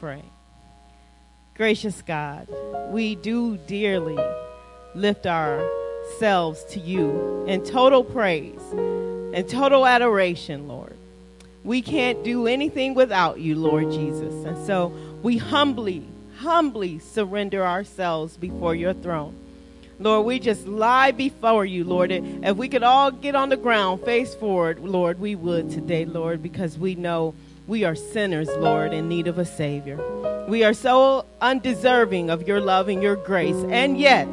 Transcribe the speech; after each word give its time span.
pray. 0.00 0.22
Gracious 1.54 2.02
God, 2.02 2.48
we 2.90 3.14
do 3.14 3.56
dearly 3.56 4.18
lift 4.94 5.26
ourselves 5.26 6.64
to 6.64 6.80
you 6.80 7.44
in 7.46 7.64
total 7.64 8.04
praise 8.04 8.60
and 8.72 9.48
total 9.48 9.86
adoration, 9.86 10.68
Lord. 10.68 10.96
We 11.64 11.82
can't 11.82 12.22
do 12.22 12.46
anything 12.46 12.94
without 12.94 13.40
you, 13.40 13.56
Lord 13.56 13.90
Jesus. 13.90 14.44
And 14.44 14.66
so 14.66 14.92
we 15.22 15.38
humbly, 15.38 16.06
humbly 16.38 16.98
surrender 16.98 17.66
ourselves 17.66 18.36
before 18.36 18.74
your 18.74 18.92
throne. 18.92 19.34
Lord, 19.98 20.26
we 20.26 20.38
just 20.38 20.66
lie 20.66 21.10
before 21.10 21.64
you, 21.64 21.82
Lord. 21.84 22.12
If 22.12 22.56
we 22.56 22.68
could 22.68 22.82
all 22.82 23.10
get 23.10 23.34
on 23.34 23.48
the 23.48 23.56
ground, 23.56 24.02
face 24.04 24.34
forward, 24.34 24.78
Lord, 24.80 25.18
we 25.18 25.34
would 25.34 25.70
today, 25.70 26.04
Lord, 26.04 26.42
because 26.42 26.78
we 26.78 26.94
know 26.94 27.34
we 27.66 27.84
are 27.84 27.94
sinners, 27.94 28.48
Lord, 28.58 28.92
in 28.92 29.08
need 29.08 29.26
of 29.26 29.38
a 29.38 29.44
Savior. 29.44 29.98
We 30.48 30.62
are 30.62 30.72
so 30.72 31.26
undeserving 31.40 32.30
of 32.30 32.46
your 32.46 32.60
love 32.60 32.88
and 32.88 33.02
your 33.02 33.16
grace. 33.16 33.56
And 33.70 33.98
yet, 33.98 34.28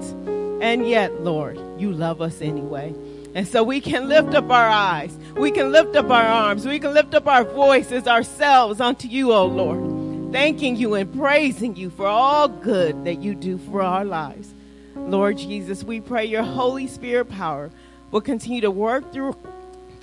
and 0.61 0.87
yet, 0.87 1.21
Lord, 1.21 1.59
you 1.79 1.91
love 1.91 2.21
us 2.21 2.41
anyway. 2.41 2.93
And 3.33 3.47
so 3.47 3.63
we 3.63 3.81
can 3.81 4.07
lift 4.07 4.35
up 4.35 4.51
our 4.51 4.69
eyes. 4.69 5.17
We 5.35 5.49
can 5.49 5.71
lift 5.71 5.95
up 5.95 6.11
our 6.11 6.23
arms. 6.23 6.67
We 6.67 6.79
can 6.79 6.93
lift 6.93 7.15
up 7.15 7.27
our 7.27 7.43
voices 7.43 8.07
ourselves 8.07 8.79
unto 8.79 9.07
you, 9.07 9.33
O 9.33 9.47
Lord. 9.47 10.31
Thanking 10.31 10.75
you 10.75 10.93
and 10.93 11.11
praising 11.11 11.75
you 11.75 11.89
for 11.89 12.05
all 12.05 12.47
good 12.47 13.05
that 13.05 13.21
you 13.21 13.33
do 13.33 13.57
for 13.57 13.81
our 13.81 14.05
lives. 14.05 14.53
Lord 14.95 15.39
Jesus, 15.39 15.83
we 15.83 15.99
pray 15.99 16.25
your 16.25 16.43
Holy 16.43 16.85
Spirit 16.85 17.29
power 17.29 17.71
will 18.11 18.21
continue 18.21 18.61
to 18.61 18.69
work 18.69 19.11
through 19.11 19.35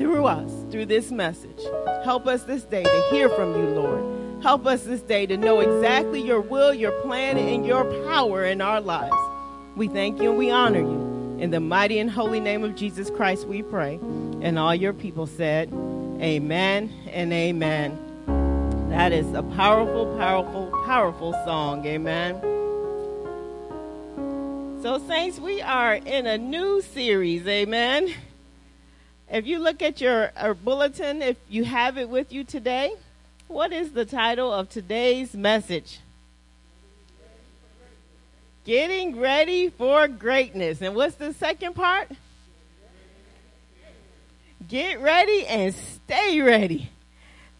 through 0.00 0.24
us 0.24 0.50
through 0.70 0.86
this 0.86 1.10
message. 1.10 1.60
Help 2.04 2.26
us 2.26 2.44
this 2.44 2.62
day 2.62 2.82
to 2.82 3.06
hear 3.10 3.28
from 3.28 3.52
you, 3.52 3.68
Lord. 3.68 4.42
Help 4.42 4.64
us 4.64 4.84
this 4.84 5.02
day 5.02 5.26
to 5.26 5.36
know 5.36 5.60
exactly 5.60 6.22
your 6.22 6.40
will, 6.40 6.72
your 6.72 6.92
plan, 7.02 7.36
and 7.36 7.66
your 7.66 7.84
power 8.06 8.46
in 8.46 8.62
our 8.62 8.80
lives. 8.80 9.14
We 9.76 9.88
thank 9.88 10.18
you 10.22 10.30
and 10.30 10.38
we 10.38 10.50
honor 10.50 10.80
you. 10.80 11.36
In 11.38 11.50
the 11.50 11.60
mighty 11.60 11.98
and 11.98 12.10
holy 12.10 12.40
name 12.40 12.64
of 12.64 12.76
Jesus 12.76 13.10
Christ, 13.10 13.46
we 13.46 13.62
pray. 13.62 13.96
And 14.40 14.58
all 14.58 14.74
your 14.74 14.94
people 14.94 15.26
said, 15.26 15.70
Amen 16.22 16.90
and 17.10 17.30
amen. 17.30 18.88
That 18.88 19.12
is 19.12 19.30
a 19.34 19.42
powerful, 19.42 20.16
powerful, 20.16 20.70
powerful 20.86 21.34
song. 21.44 21.84
Amen. 21.84 22.40
So, 24.80 24.98
Saints, 25.06 25.38
we 25.38 25.60
are 25.60 25.96
in 25.96 26.26
a 26.26 26.38
new 26.38 26.80
series. 26.80 27.46
Amen. 27.46 28.14
If 29.30 29.46
you 29.46 29.60
look 29.60 29.80
at 29.80 30.00
your, 30.00 30.32
your 30.42 30.54
bulletin, 30.54 31.22
if 31.22 31.36
you 31.48 31.64
have 31.64 31.96
it 31.96 32.08
with 32.08 32.32
you 32.32 32.42
today, 32.42 32.92
what 33.46 33.72
is 33.72 33.92
the 33.92 34.04
title 34.04 34.52
of 34.52 34.68
today's 34.68 35.34
message? 35.34 36.00
Getting 38.64 39.18
ready 39.18 39.68
for 39.68 40.08
greatness. 40.08 40.82
And 40.82 40.96
what's 40.96 41.14
the 41.14 41.32
second 41.32 41.74
part? 41.74 42.10
Get 44.68 45.00
ready 45.00 45.46
and 45.46 45.74
stay 45.74 46.40
ready. 46.40 46.90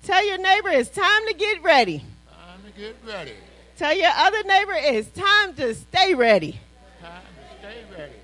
Tell 0.03 0.27
your 0.27 0.39
neighbor 0.39 0.71
it's 0.71 0.91
time 0.91 1.27
to 1.29 1.35
get 1.35 1.63
ready. 1.63 1.99
Time 2.29 2.63
to 2.65 2.81
get 2.81 2.97
ready. 3.07 3.33
Tell 3.77 3.97
your 3.97 4.11
other 4.15 4.43
neighbor 4.43 4.75
it's 4.75 5.09
time 5.11 5.55
to 5.55 5.75
stay 5.75 6.15
ready. 6.15 6.61
time 7.01 7.23
to 7.23 7.59
stay 7.59 7.85
ready. 7.97 8.20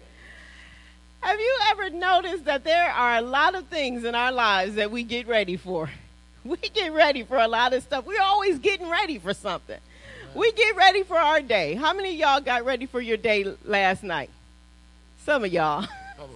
Have 1.27 1.41
you 1.41 1.58
ever 1.70 1.91
noticed 1.91 2.44
that 2.44 2.62
there 2.62 2.88
are 2.88 3.16
a 3.16 3.20
lot 3.20 3.56
of 3.56 3.66
things 3.66 4.05
in 4.05 4.14
our 4.14 4.30
lives 4.30 4.77
that 4.77 4.92
we 4.92 5.02
get 5.02 5.27
ready 5.27 5.56
for? 5.56 5.91
We 6.44 6.56
get 6.58 6.92
ready 6.92 7.24
for 7.24 7.36
a 7.36 7.48
lot 7.48 7.72
of 7.72 7.82
stuff. 7.82 8.06
We're 8.06 8.22
always 8.22 8.60
getting 8.60 8.88
ready 8.88 9.19
for 9.19 9.34
something. 9.34 9.80
We 10.32 10.52
get 10.52 10.77
ready 10.77 11.02
for 11.02 11.16
our 11.16 11.41
day. 11.41 11.74
How 11.74 11.92
many 11.92 12.14
y'all 12.14 12.41
got 12.41 12.64
ready 12.64 12.86
for 12.86 13.00
your 13.00 13.16
day 13.16 13.44
last 13.64 14.04
night? 14.04 14.30
Some 15.24 15.42
of 15.42 15.52
y'all. 15.52 15.84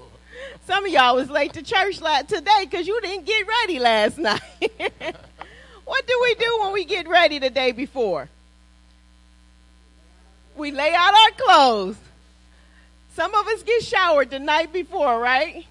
Some 0.67 0.85
of 0.85 0.91
y'all 0.91 1.15
was 1.15 1.31
late 1.31 1.53
to 1.53 1.63
church 1.63 1.99
today 1.99 2.65
because 2.65 2.89
you 2.89 3.01
didn't 3.01 3.25
get 3.25 3.47
ready 3.47 3.79
last 3.79 4.19
night. 4.31 4.43
what 5.85 6.05
do 6.09 6.21
we 6.23 6.35
do 6.35 6.59
when 6.63 6.73
we 6.73 6.85
get 6.85 7.07
ready 7.07 7.39
the 7.39 7.51
day 7.51 7.71
before? 7.71 8.29
We 10.57 10.73
lay 10.73 10.93
out 10.93 11.15
our 11.15 11.31
clothes. 11.39 11.97
Some 13.15 13.35
of 13.35 13.47
us 13.49 13.63
get 13.63 13.83
showered 13.83 14.31
the 14.31 14.39
night 14.39 14.73
before, 14.73 15.19
right? 15.19 15.67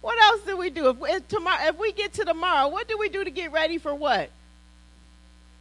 What 0.00 0.18
else 0.20 0.42
do 0.46 0.56
we 0.56 0.70
do? 0.70 0.90
If, 0.90 0.96
if, 1.02 1.28
tomorrow, 1.28 1.64
if 1.64 1.78
we 1.78 1.92
get 1.92 2.12
to 2.14 2.24
tomorrow, 2.24 2.68
what 2.68 2.88
do 2.88 2.98
we 2.98 3.08
do 3.08 3.24
to 3.24 3.30
get 3.30 3.52
ready 3.52 3.78
for 3.78 3.94
what? 3.94 4.30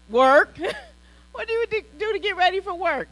Work. 0.10 0.58
what 1.32 1.48
do 1.48 1.66
we 1.72 1.82
do 1.98 2.14
to 2.14 2.20
get 2.20 2.36
ready 2.36 2.60
for 2.60 2.74
work? 2.74 3.10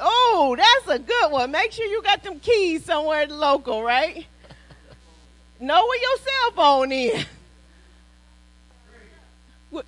Oh, 0.00 0.56
that's 0.56 1.00
a 1.00 1.02
good 1.02 1.32
one. 1.32 1.50
Make 1.50 1.72
sure 1.72 1.86
you 1.86 2.02
got 2.02 2.22
them 2.22 2.38
keys 2.40 2.84
somewhere 2.84 3.26
local, 3.26 3.82
right? 3.82 4.26
know 5.60 5.86
where 5.86 6.00
your 6.00 6.16
cell 6.18 6.50
phone 6.52 6.92
is. 6.92 7.26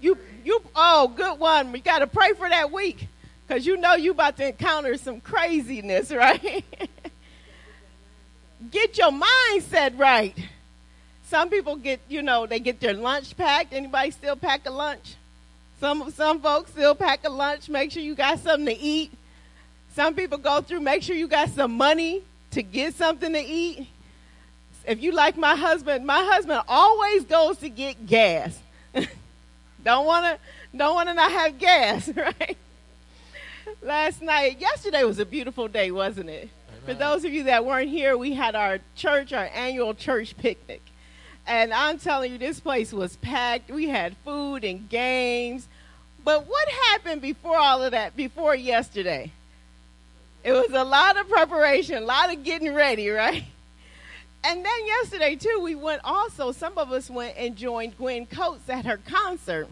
You, 0.00 0.18
you, 0.44 0.60
oh, 0.76 1.08
good 1.08 1.38
one. 1.38 1.72
We 1.72 1.80
got 1.80 2.00
to 2.00 2.06
pray 2.06 2.34
for 2.34 2.46
that 2.46 2.70
week. 2.70 3.08
Because 3.46 3.66
you 3.66 3.76
know 3.76 3.94
you 3.94 4.12
about 4.12 4.36
to 4.38 4.48
encounter 4.48 4.96
some 4.96 5.20
craziness, 5.20 6.10
right? 6.12 6.64
get 8.70 8.96
your 8.96 9.10
mindset 9.10 9.98
right. 9.98 10.34
Some 11.24 11.50
people 11.50 11.76
get, 11.76 12.00
you 12.08 12.22
know, 12.22 12.46
they 12.46 12.60
get 12.60 12.80
their 12.80 12.94
lunch 12.94 13.36
packed. 13.36 13.72
Anybody 13.72 14.10
still 14.10 14.36
pack 14.36 14.66
a 14.66 14.70
lunch? 14.70 15.16
Some 15.80 16.10
some 16.12 16.40
folks 16.40 16.70
still 16.70 16.94
pack 16.94 17.24
a 17.24 17.30
lunch. 17.30 17.68
Make 17.68 17.92
sure 17.92 18.02
you 18.02 18.14
got 18.14 18.38
something 18.38 18.66
to 18.66 18.78
eat. 18.80 19.12
Some 19.94 20.14
people 20.14 20.38
go 20.38 20.60
through. 20.60 20.80
Make 20.80 21.02
sure 21.02 21.16
you 21.16 21.28
got 21.28 21.50
some 21.50 21.76
money 21.76 22.22
to 22.52 22.62
get 22.62 22.94
something 22.94 23.32
to 23.32 23.40
eat. 23.40 23.86
If 24.86 25.02
you 25.02 25.12
like 25.12 25.36
my 25.36 25.56
husband, 25.56 26.06
my 26.06 26.22
husband 26.32 26.62
always 26.68 27.24
goes 27.24 27.58
to 27.58 27.68
get 27.68 28.06
gas. 28.06 28.58
don't 29.84 30.06
want 30.06 30.26
to 30.26 30.38
don't 30.76 30.94
want 30.94 31.08
to 31.08 31.14
not 31.14 31.30
have 31.30 31.58
gas, 31.58 32.08
right? 32.16 32.56
last 33.82 34.22
night, 34.22 34.60
yesterday 34.60 35.04
was 35.04 35.18
a 35.18 35.26
beautiful 35.26 35.68
day, 35.68 35.90
wasn't 35.90 36.30
it? 36.30 36.48
Amen. 36.68 36.82
For 36.84 36.94
those 36.94 37.24
of 37.24 37.32
you 37.32 37.44
that 37.44 37.64
weren't 37.64 37.90
here, 37.90 38.16
we 38.16 38.34
had 38.34 38.54
our 38.54 38.78
church, 38.96 39.32
our 39.32 39.48
annual 39.54 39.94
church 39.94 40.36
picnic. 40.36 40.82
And 41.46 41.74
I'm 41.74 41.98
telling 41.98 42.32
you, 42.32 42.38
this 42.38 42.60
place 42.60 42.92
was 42.92 43.16
packed. 43.16 43.70
We 43.70 43.88
had 43.88 44.16
food 44.24 44.64
and 44.64 44.88
games. 44.88 45.68
But 46.24 46.46
what 46.46 46.68
happened 46.68 47.20
before 47.20 47.56
all 47.56 47.82
of 47.82 47.90
that, 47.92 48.16
before 48.16 48.54
yesterday? 48.54 49.30
It 50.42 50.52
was 50.52 50.72
a 50.72 50.84
lot 50.84 51.18
of 51.18 51.28
preparation, 51.28 52.02
a 52.02 52.06
lot 52.06 52.32
of 52.32 52.44
getting 52.44 52.74
ready, 52.74 53.08
right? 53.10 53.44
And 54.42 54.64
then 54.64 54.86
yesterday, 54.86 55.36
too, 55.36 55.60
we 55.62 55.74
went 55.74 56.02
also, 56.04 56.52
some 56.52 56.76
of 56.76 56.92
us 56.92 57.08
went 57.08 57.34
and 57.36 57.56
joined 57.56 57.96
Gwen 57.96 58.26
Coates 58.26 58.68
at 58.68 58.84
her 58.84 58.98
concert 58.98 59.68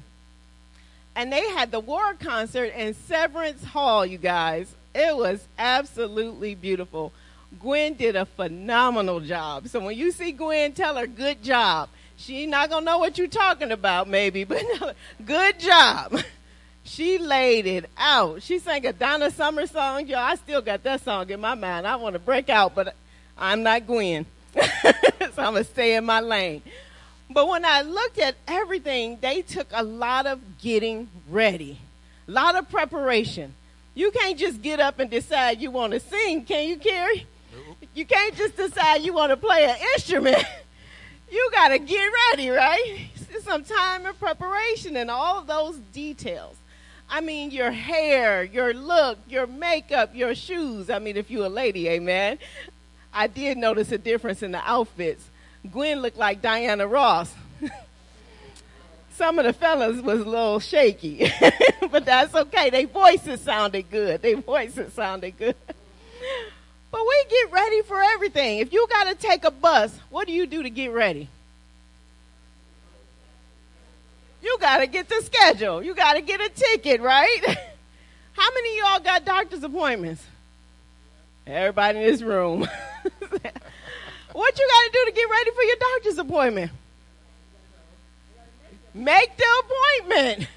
and 1.15 1.33
they 1.33 1.49
had 1.51 1.71
the 1.71 1.81
war 1.81 2.15
concert 2.15 2.73
in 2.75 2.95
Severance 2.95 3.65
Hall, 3.65 4.05
you 4.05 4.19
guys. 4.19 4.75
It 4.95 5.17
was 5.17 5.47
absolutely 5.59 6.55
beautiful. 6.55 7.13
Gwen 7.61 7.95
did 7.95 8.17
a 8.17 8.25
phenomenal 8.25 9.21
job. 9.21 9.69
So 9.69 9.81
when 9.81 9.97
you 9.97 10.11
see 10.13 10.33
Gwen, 10.33 10.73
tell 10.73 10.97
her 10.97 11.07
good 11.07 11.43
job. 11.43 11.89
She 12.17 12.47
not 12.47 12.71
gonna 12.71 12.85
know 12.85 12.99
what 12.99 13.19
you're 13.19 13.27
talking 13.27 13.73
about, 13.73 14.09
maybe, 14.09 14.45
but 14.45 14.63
good 15.25 15.59
job. 15.59 16.21
She 16.85 17.19
laid 17.19 17.67
it 17.67 17.89
out. 17.97 18.43
She 18.43 18.59
sang 18.59 18.85
a 18.87 18.93
Donna 18.93 19.31
Summer 19.31 19.67
song. 19.67 20.07
Yo, 20.07 20.19
I 20.19 20.35
still 20.37 20.61
got 20.61 20.83
that 20.83 21.03
song 21.03 21.31
in 21.31 21.41
my 21.41 21.55
mind. 21.55 21.87
I 21.87 21.97
want 21.97 22.15
to 22.15 22.19
break 22.19 22.49
out, 22.49 22.75
but 22.75 22.95
I'm 23.39 23.63
not 23.63 23.87
Gwen. 23.87 24.27
so 24.55 24.63
I'm 25.39 25.55
gonna 25.55 25.65
stay 25.65 25.95
in 25.95 26.05
my 26.05 26.21
lane. 26.21 26.63
But 27.33 27.49
when 27.49 27.65
I 27.65 27.83
looked 27.83 28.19
at 28.19 28.37
everything, 28.47 29.19
they 29.21 29.43
took 29.43 29.69
a 29.73 29.83
lot 29.83 30.27
of 30.27 30.41
getting 30.59 31.09
ready, 31.29 31.79
a 32.29 32.31
lot 32.31 32.57
of 32.57 32.71
preparation. 32.71 33.55
You 33.95 34.11
can't 34.11 34.39
just 34.39 34.63
get 34.63 34.81
up 34.81 34.99
and 34.99 35.11
decide 35.11 35.61
you 35.61 35.71
want 35.71 35.93
to 35.93 36.01
sing, 36.01 36.45
can 36.45 36.69
you, 36.69 36.77
Carrie? 36.77 37.27
You 37.95 38.07
can't 38.07 38.35
just 38.35 38.57
decide 38.57 39.03
you 39.03 39.13
want 39.13 39.31
to 39.31 39.37
play 39.37 39.65
an 39.65 39.77
instrument. 39.95 40.43
you 41.31 41.51
got 41.53 41.69
to 41.69 41.79
get 41.79 42.11
ready, 42.31 42.49
right? 42.49 43.09
It's 43.15 43.45
some 43.45 43.65
time 43.65 44.07
and 44.07 44.19
preparation 44.19 44.97
and 44.97 45.11
all 45.11 45.39
of 45.39 45.47
those 45.47 45.77
details. 45.93 46.57
I 47.11 47.21
mean, 47.21 47.51
your 47.51 47.71
hair, 47.71 48.43
your 48.43 48.73
look, 48.73 49.19
your 49.29 49.47
makeup, 49.47 50.15
your 50.15 50.35
shoes. 50.35 50.89
I 50.89 50.99
mean, 50.99 51.19
if 51.19 51.31
you're 51.31 51.47
a 51.47 51.51
lady, 51.51 51.89
amen. 51.89 52.39
I 53.13 53.27
did 53.27 53.59
notice 53.59 53.93
a 53.93 53.99
difference 53.99 54.43
in 54.43 54.53
the 54.53 54.63
outfits. 54.65 55.29
Gwen 55.71 56.01
looked 56.01 56.19
like 56.19 56.43
Diana 56.43 56.87
Ross. 56.87 57.33
Some 59.15 59.39
of 59.39 59.45
the 59.45 59.53
fellas 59.53 60.01
was 60.01 60.21
a 60.21 60.25
little 60.25 60.61
shaky, 60.61 61.31
but 61.91 62.05
that's 62.05 62.35
okay. 62.35 62.71
Their 62.71 62.87
voices 62.87 63.41
sounded 63.41 63.91
good. 63.91 64.23
Their 64.23 64.37
voices 64.39 64.93
sounded 64.93 65.37
good. 65.39 65.57
But 66.91 67.01
we 67.09 67.25
get 67.31 67.51
ready 67.51 67.81
for 67.81 68.03
everything. 68.03 68.59
If 68.59 68.71
you 68.71 68.87
got 68.91 69.05
to 69.05 69.15
take 69.15 69.47
a 69.47 69.51
bus, 69.51 69.99
what 70.11 70.27
do 70.27 70.35
you 70.35 70.47
do 70.47 70.63
to 70.63 70.69
get 70.69 70.93
ready? 70.93 71.27
you 74.43 74.59
got 74.61 74.79
to 74.79 74.87
get 74.87 75.09
the 75.09 75.23
schedule. 75.23 75.83
You 75.83 75.95
got 75.95 76.15
to 76.15 76.21
get 76.21 76.41
a 76.41 76.49
ticket, 76.49 77.01
right? 77.01 77.41
How 78.33 78.55
many 78.55 78.79
y'all 78.79 79.01
got 79.01 79.25
doctor's 79.25 79.63
appointments? 79.63 80.25
Everybody 81.47 82.01
in 82.01 82.05
this 82.05 82.23
room. 82.23 82.69
What 84.33 84.59
you 84.59 84.69
got 84.69 84.85
to 84.85 84.91
do 84.93 85.05
to 85.07 85.13
get 85.13 85.31
ready 85.31 85.51
for 85.51 85.63
your 85.63 85.77
doctor's 85.77 86.19
appointment? 86.19 86.71
Make 88.95 89.37
the 89.37 89.45
appointment. 89.61 90.49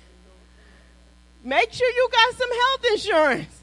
Make 1.43 1.71
sure 1.71 1.89
you 1.89 2.09
got 2.11 2.35
some 2.35 2.49
health 2.49 2.85
insurance. 2.91 3.61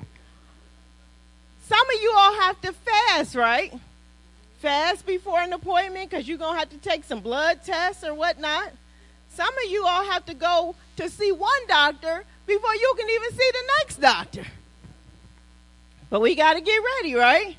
Some 1.68 1.80
of 1.80 2.02
you 2.02 2.14
all 2.16 2.40
have 2.40 2.60
to 2.62 2.72
fast, 2.72 3.34
right? 3.34 3.72
Fast 4.60 5.04
before 5.04 5.40
an 5.40 5.52
appointment 5.52 6.10
because 6.10 6.28
you're 6.28 6.38
going 6.38 6.54
to 6.54 6.58
have 6.58 6.70
to 6.70 6.78
take 6.78 7.04
some 7.04 7.20
blood 7.20 7.64
tests 7.64 8.04
or 8.04 8.14
whatnot. 8.14 8.72
Some 9.30 9.52
of 9.64 9.70
you 9.70 9.84
all 9.86 10.04
have 10.04 10.26
to 10.26 10.34
go 10.34 10.74
to 10.96 11.08
see 11.08 11.32
one 11.32 11.66
doctor 11.66 12.24
before 12.46 12.74
you 12.74 12.94
can 12.98 13.08
even 13.08 13.30
see 13.30 13.50
the 13.52 13.70
next 13.78 14.00
doctor. 14.00 14.44
But 16.10 16.20
we 16.20 16.34
got 16.34 16.54
to 16.54 16.60
get 16.60 16.78
ready, 16.98 17.14
right? 17.14 17.56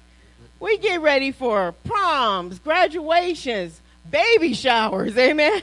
We 0.64 0.78
get 0.78 1.02
ready 1.02 1.34
for 1.34 1.74
proms, 1.84 2.58
graduations, 2.58 3.82
baby 4.10 4.54
showers, 4.54 5.18
amen, 5.18 5.62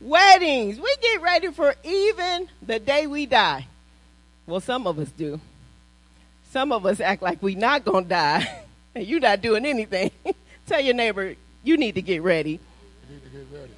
weddings. 0.00 0.80
We 0.80 0.96
get 1.00 1.22
ready 1.22 1.52
for 1.52 1.76
even 1.84 2.48
the 2.60 2.80
day 2.80 3.06
we 3.06 3.26
die. 3.26 3.68
Well, 4.48 4.58
some 4.58 4.88
of 4.88 4.98
us 4.98 5.12
do. 5.12 5.40
Some 6.50 6.72
of 6.72 6.84
us 6.86 6.98
act 6.98 7.22
like 7.22 7.40
we 7.40 7.54
not 7.54 7.84
going 7.84 8.06
to 8.06 8.10
die, 8.10 8.62
and 8.96 9.06
you're 9.06 9.20
not 9.20 9.42
doing 9.42 9.64
anything. 9.64 10.10
Tell 10.66 10.80
your 10.80 10.94
neighbor, 10.94 11.36
you 11.62 11.76
need 11.76 11.94
to 11.94 12.02
get 12.02 12.20
ready. 12.20 12.58
You 13.08 13.14
need 13.14 13.22
to 13.22 13.28
get 13.28 13.46
ready. 13.52 13.72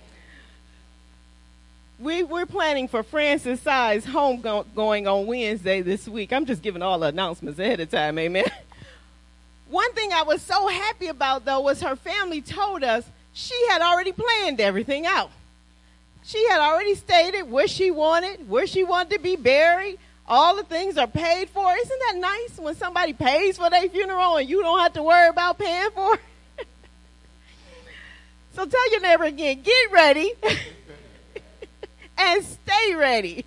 We, 1.98 2.22
we're 2.22 2.46
planning 2.46 2.88
for 2.88 3.02
Francis 3.02 3.60
Size 3.60 4.06
home 4.06 4.40
go- 4.40 4.64
going 4.74 5.08
on 5.08 5.26
Wednesday 5.26 5.82
this 5.82 6.08
week. 6.08 6.32
I'm 6.32 6.46
just 6.46 6.62
giving 6.62 6.80
all 6.80 7.00
the 7.00 7.08
announcements 7.08 7.58
ahead 7.58 7.80
of 7.80 7.90
time, 7.90 8.18
amen. 8.18 8.50
One 9.68 9.92
thing 9.94 10.12
I 10.12 10.22
was 10.22 10.42
so 10.42 10.68
happy 10.68 11.06
about, 11.08 11.44
though, 11.44 11.60
was 11.60 11.80
her 11.80 11.96
family 11.96 12.40
told 12.42 12.84
us 12.84 13.04
she 13.32 13.58
had 13.68 13.82
already 13.82 14.12
planned 14.12 14.60
everything 14.60 15.06
out. 15.06 15.30
She 16.22 16.46
had 16.48 16.60
already 16.60 16.94
stated 16.94 17.50
where 17.50 17.68
she 17.68 17.90
wanted, 17.90 18.48
where 18.48 18.66
she 18.66 18.84
wanted 18.84 19.16
to 19.16 19.18
be 19.20 19.36
buried. 19.36 19.98
All 20.26 20.56
the 20.56 20.64
things 20.64 20.96
are 20.96 21.06
paid 21.06 21.50
for. 21.50 21.70
Isn't 21.74 22.00
that 22.08 22.16
nice 22.16 22.58
when 22.58 22.74
somebody 22.74 23.12
pays 23.12 23.58
for 23.58 23.68
their 23.68 23.88
funeral 23.88 24.36
and 24.36 24.48
you 24.48 24.62
don't 24.62 24.80
have 24.80 24.94
to 24.94 25.02
worry 25.02 25.28
about 25.28 25.58
paying 25.58 25.90
for 25.90 26.14
it? 26.14 26.66
so 28.54 28.64
tell 28.64 28.90
your 28.90 29.00
neighbor 29.00 29.24
again, 29.24 29.60
get 29.62 29.92
ready 29.92 30.32
and 32.18 32.44
stay 32.44 32.94
ready. 32.94 33.44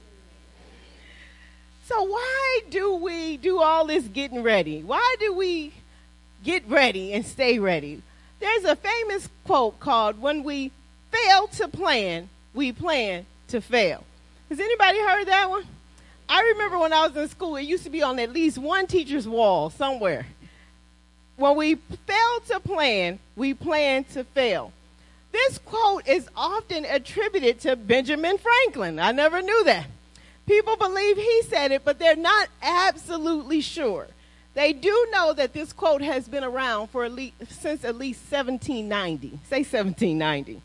So 1.85 2.03
why 2.03 2.61
do 2.69 2.95
we 2.95 3.37
do 3.37 3.59
all 3.59 3.85
this 3.87 4.03
getting 4.03 4.43
ready? 4.43 4.83
Why 4.83 5.15
do 5.19 5.33
we 5.33 5.73
get 6.47 6.67
ready 6.69 7.11
and 7.11 7.25
stay 7.25 7.59
ready? 7.59 8.01
There's 8.39 8.63
a 8.63 8.77
famous 8.77 9.27
quote 9.43 9.81
called 9.81 10.21
when 10.21 10.45
we 10.45 10.71
fail 11.11 11.47
to 11.47 11.67
plan, 11.67 12.29
we 12.53 12.71
plan 12.71 13.25
to 13.49 13.59
fail. 13.59 14.05
Has 14.47 14.57
anybody 14.57 14.97
heard 14.99 15.25
that 15.25 15.49
one? 15.49 15.65
I 16.29 16.41
remember 16.53 16.79
when 16.79 16.93
I 16.93 17.05
was 17.05 17.17
in 17.17 17.27
school, 17.27 17.57
it 17.57 17.63
used 17.63 17.83
to 17.83 17.89
be 17.89 18.01
on 18.01 18.17
at 18.19 18.31
least 18.31 18.57
one 18.57 18.87
teacher's 18.87 19.27
wall 19.27 19.69
somewhere. 19.69 20.25
When 21.35 21.57
we 21.57 21.75
fail 21.75 22.39
to 22.47 22.61
plan, 22.61 23.19
we 23.35 23.53
plan 23.53 24.05
to 24.13 24.23
fail. 24.23 24.71
This 25.33 25.57
quote 25.57 26.07
is 26.07 26.29
often 26.33 26.85
attributed 26.85 27.59
to 27.61 27.75
Benjamin 27.75 28.37
Franklin. 28.37 28.99
I 28.99 29.11
never 29.11 29.41
knew 29.41 29.63
that. 29.65 29.87
People 30.45 30.77
believe 30.77 31.17
he 31.17 31.41
said 31.43 31.73
it, 31.73 31.83
but 31.83 31.99
they're 31.99 32.15
not 32.15 32.47
absolutely 32.61 33.59
sure. 33.59 34.07
They 34.57 34.73
do 34.73 35.07
know 35.11 35.33
that 35.33 35.53
this 35.53 35.71
quote 35.71 36.01
has 36.01 36.27
been 36.27 36.43
around 36.43 36.87
for 36.87 37.05
at 37.05 37.11
least, 37.11 37.35
since 37.61 37.85
at 37.85 37.95
least 37.95 38.21
1790. 38.31 39.37
Say 39.47 39.57
1790. 39.57 40.63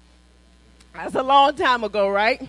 That's 0.94 1.15
a 1.15 1.23
long 1.23 1.55
time 1.56 1.85
ago, 1.85 2.09
right? 2.09 2.41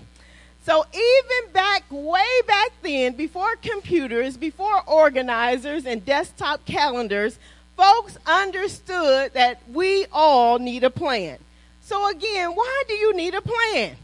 So 0.65 0.85
even 0.93 1.51
back, 1.51 1.83
way 1.89 2.23
back 2.47 2.69
then, 2.81 3.17
before 3.17 3.57
computers, 3.57 4.37
before 4.37 4.83
organizers 4.87 5.85
and 5.85 6.05
desktop 6.05 6.63
calendars, 6.63 7.37
folks 7.75 8.17
understood 8.25 9.33
that 9.33 9.59
we 9.67 10.05
all 10.13 10.59
need 10.59 10.85
a 10.85 10.89
plan. 10.89 11.39
So 11.81 12.09
again, 12.09 12.51
why 12.51 12.83
do 12.87 12.93
you 12.93 13.13
need 13.17 13.33
a 13.33 13.41
plan? 13.41 13.97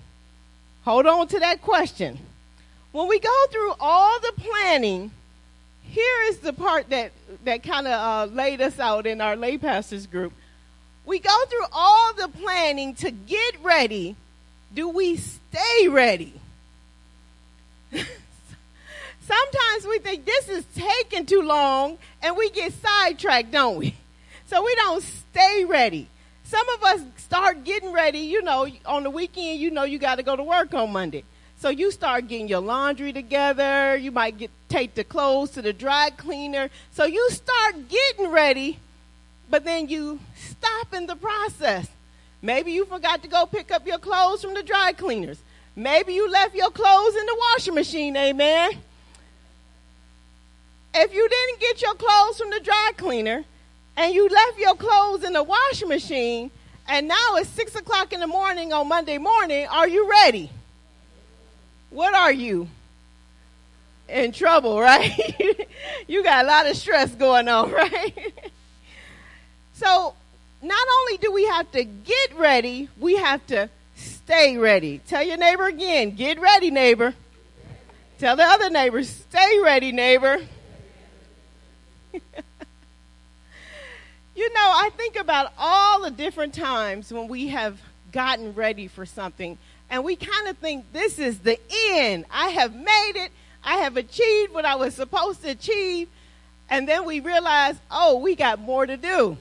Hold 0.83 1.07
on 1.07 1.29
to 1.29 1.39
that 1.39 1.61
question. 1.61 2.19
When 2.91 3.07
we 3.07 3.17
go 3.17 3.45
through 3.49 3.75
all 3.79 4.19
the 4.19 4.33
planning, 4.35 5.11
here 5.89 6.23
is 6.27 6.37
the 6.37 6.53
part 6.53 6.89
that, 6.89 7.11
that 7.45 7.63
kind 7.63 7.87
of 7.87 7.93
uh, 7.93 8.33
laid 8.33 8.61
us 8.61 8.79
out 8.79 9.07
in 9.07 9.21
our 9.21 9.35
lay 9.35 9.57
pastors 9.57 10.05
group. 10.05 10.33
We 11.05 11.19
go 11.19 11.45
through 11.45 11.65
all 11.71 12.13
the 12.13 12.27
planning 12.27 12.93
to 12.95 13.09
get 13.09 13.55
ready. 13.63 14.15
Do 14.73 14.89
we 14.89 15.17
stay 15.17 15.87
ready? 15.87 16.33
Sometimes 17.91 19.87
we 19.87 19.97
think 19.99 20.25
this 20.25 20.47
is 20.47 20.63
taking 20.75 21.25
too 21.25 21.41
long 21.41 21.97
and 22.21 22.37
we 22.37 22.51
get 22.51 22.71
sidetracked, 22.73 23.51
don't 23.51 23.77
we? 23.77 23.95
So 24.45 24.63
we 24.63 24.75
don't 24.75 25.03
stay 25.03 25.65
ready. 25.65 26.07
Some 26.43 26.67
of 26.69 26.83
us 26.83 27.01
start 27.17 27.63
getting 27.63 27.91
ready, 27.91 28.19
you 28.19 28.43
know, 28.43 28.67
on 28.85 29.03
the 29.03 29.09
weekend, 29.09 29.59
you 29.59 29.71
know, 29.71 29.83
you 29.83 29.97
got 29.97 30.15
to 30.15 30.23
go 30.23 30.35
to 30.35 30.43
work 30.43 30.73
on 30.73 30.91
Monday. 30.91 31.23
So 31.59 31.67
you 31.67 31.91
start 31.91 32.29
getting 32.29 32.47
your 32.47 32.61
laundry 32.61 33.11
together. 33.11 33.97
You 33.97 34.11
might 34.11 34.37
get 34.37 34.49
take 34.69 34.95
the 34.95 35.03
clothes 35.03 35.51
to 35.51 35.61
the 35.61 35.73
dry 35.73 36.09
cleaner. 36.15 36.69
So 36.91 37.03
you 37.03 37.29
start 37.31 37.89
getting 37.89 38.31
ready, 38.31 38.79
but 39.49 39.65
then 39.65 39.89
you 39.89 40.21
stop 40.35 40.93
in 40.93 41.05
the 41.05 41.17
process. 41.17 41.87
Maybe 42.41 42.71
you 42.71 42.85
forgot 42.85 43.21
to 43.23 43.27
go 43.27 43.45
pick 43.45 43.71
up 43.71 43.85
your 43.85 43.97
clothes 43.97 44.41
from 44.41 44.53
the 44.53 44.63
dry 44.63 44.93
cleaners. 44.93 45.39
Maybe 45.75 46.13
you 46.13 46.29
left 46.31 46.55
your 46.55 46.71
clothes 46.71 47.15
in 47.15 47.25
the 47.25 47.35
washing 47.37 47.75
machine, 47.75 48.15
amen. 48.15 48.71
If 50.93 51.13
you 51.13 51.27
didn't 51.27 51.59
get 51.59 51.81
your 51.81 51.95
clothes 51.95 52.37
from 52.37 52.51
the 52.51 52.61
dry 52.61 52.91
cleaner 52.95 53.43
and 53.97 54.13
you 54.13 54.29
left 54.29 54.59
your 54.59 54.75
clothes 54.75 55.25
in 55.25 55.33
the 55.33 55.43
washing 55.43 55.89
machine, 55.89 56.51
and 56.87 57.07
now 57.07 57.35
it's 57.35 57.49
six 57.49 57.75
o'clock 57.75 58.13
in 58.13 58.21
the 58.21 58.27
morning 58.27 58.71
on 58.71 58.87
Monday 58.87 59.17
morning, 59.17 59.67
are 59.69 59.87
you 59.87 60.09
ready? 60.09 60.49
What 61.89 62.13
are 62.13 62.31
you? 62.31 62.67
In 64.07 64.31
trouble, 64.31 64.79
right? 64.79 65.67
you 66.07 66.23
got 66.23 66.45
a 66.45 66.47
lot 66.47 66.67
of 66.67 66.75
stress 66.75 67.13
going 67.15 67.47
on, 67.47 67.71
right? 67.71 68.33
so, 69.73 70.13
not 70.61 70.87
only 70.99 71.17
do 71.17 71.31
we 71.31 71.45
have 71.45 71.71
to 71.71 71.83
get 71.83 72.37
ready, 72.37 72.89
we 72.99 73.17
have 73.17 73.45
to 73.47 73.69
stay 73.95 74.57
ready. 74.57 74.99
Tell 75.07 75.23
your 75.23 75.37
neighbor 75.37 75.67
again, 75.67 76.11
get 76.11 76.39
ready, 76.39 76.71
neighbor. 76.71 77.13
Tell 78.19 78.35
the 78.35 78.43
other 78.43 78.69
neighbor, 78.69 79.03
stay 79.03 79.59
ready, 79.63 79.91
neighbor. 79.91 80.37
you 82.13 82.21
know, 84.53 84.71
I 84.75 84.89
think 84.97 85.15
about 85.15 85.53
all 85.57 86.01
the 86.01 86.11
different 86.11 86.53
times 86.53 87.13
when 87.13 87.27
we 87.27 87.47
have 87.47 87.79
gotten 88.11 88.53
ready 88.53 88.87
for 88.87 89.05
something 89.05 89.57
and 89.89 90.03
we 90.03 90.15
kind 90.15 90.47
of 90.47 90.57
think 90.57 90.91
this 90.93 91.19
is 91.19 91.39
the 91.39 91.59
end. 91.91 92.25
I 92.31 92.49
have 92.49 92.75
made 92.75 93.13
it. 93.15 93.31
I 93.63 93.77
have 93.77 93.97
achieved 93.97 94.53
what 94.53 94.65
I 94.65 94.75
was 94.75 94.95
supposed 94.95 95.41
to 95.43 95.49
achieve. 95.49 96.07
And 96.69 96.87
then 96.87 97.05
we 97.05 97.19
realize, 97.19 97.75
oh, 97.89 98.19
we 98.19 98.35
got 98.35 98.59
more 98.59 98.85
to 98.85 98.95
do. 98.95 99.37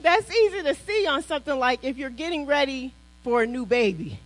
That's 0.00 0.28
easy 0.30 0.62
to 0.64 0.74
see 0.74 1.06
on 1.06 1.22
something 1.22 1.56
like 1.56 1.84
if 1.84 1.96
you're 1.96 2.10
getting 2.10 2.46
ready 2.46 2.92
for 3.22 3.42
a 3.42 3.46
new 3.46 3.64
baby. 3.64 4.18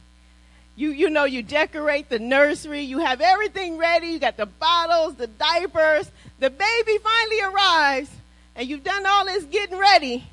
You, 0.74 0.90
you 0.90 1.10
know, 1.10 1.24
you 1.24 1.42
decorate 1.42 2.08
the 2.08 2.18
nursery, 2.18 2.82
you 2.82 2.98
have 2.98 3.20
everything 3.20 3.78
ready, 3.78 4.08
you 4.08 4.18
got 4.18 4.36
the 4.36 4.46
bottles, 4.46 5.14
the 5.14 5.26
diapers, 5.26 6.10
the 6.38 6.50
baby 6.50 6.98
finally 6.98 7.40
arrives, 7.40 8.10
and 8.54 8.68
you've 8.68 8.84
done 8.84 9.04
all 9.06 9.24
this 9.24 9.44
getting 9.44 9.78
ready. 9.78 10.24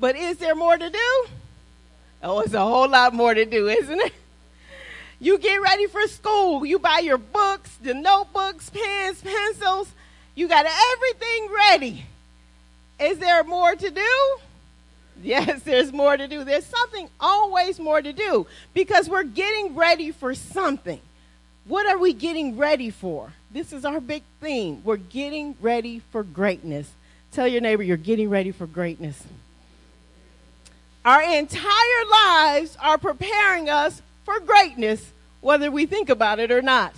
But 0.00 0.16
is 0.16 0.38
there 0.38 0.54
more 0.54 0.76
to 0.76 0.90
do? 0.90 1.26
Oh, 2.24 2.40
it's 2.40 2.54
a 2.54 2.60
whole 2.60 2.88
lot 2.88 3.12
more 3.12 3.34
to 3.34 3.44
do, 3.44 3.68
isn't 3.68 4.00
it? 4.00 4.14
You 5.20 5.38
get 5.38 5.60
ready 5.60 5.86
for 5.86 6.00
school. 6.08 6.64
You 6.64 6.78
buy 6.78 7.00
your 7.00 7.18
books, 7.18 7.70
the 7.82 7.92
notebooks, 7.92 8.70
pens, 8.70 9.20
pencils. 9.20 9.92
You 10.34 10.48
got 10.48 10.66
everything 10.66 11.48
ready. 11.54 12.06
Is 12.98 13.18
there 13.18 13.44
more 13.44 13.76
to 13.76 13.90
do? 13.90 14.38
Yes, 15.22 15.62
there's 15.62 15.92
more 15.92 16.16
to 16.16 16.26
do. 16.26 16.44
There's 16.44 16.64
something 16.64 17.08
always 17.20 17.78
more 17.78 18.00
to 18.00 18.12
do 18.12 18.46
because 18.72 19.08
we're 19.08 19.22
getting 19.24 19.74
ready 19.74 20.10
for 20.10 20.34
something. 20.34 21.00
What 21.66 21.86
are 21.86 21.98
we 21.98 22.14
getting 22.14 22.56
ready 22.56 22.90
for? 22.90 23.32
This 23.50 23.72
is 23.72 23.84
our 23.84 24.00
big 24.00 24.22
theme. 24.40 24.82
We're 24.82 24.96
getting 24.96 25.56
ready 25.60 26.00
for 26.10 26.22
greatness. 26.22 26.90
Tell 27.32 27.46
your 27.46 27.60
neighbor 27.60 27.82
you're 27.82 27.96
getting 27.96 28.30
ready 28.30 28.50
for 28.50 28.66
greatness. 28.66 29.22
Our 31.04 31.22
entire 31.22 32.04
lives 32.10 32.78
are 32.80 32.96
preparing 32.96 33.68
us 33.68 34.00
for 34.24 34.40
greatness 34.40 35.12
whether 35.42 35.70
we 35.70 35.84
think 35.84 36.08
about 36.08 36.38
it 36.38 36.50
or 36.50 36.62
not. 36.62 36.94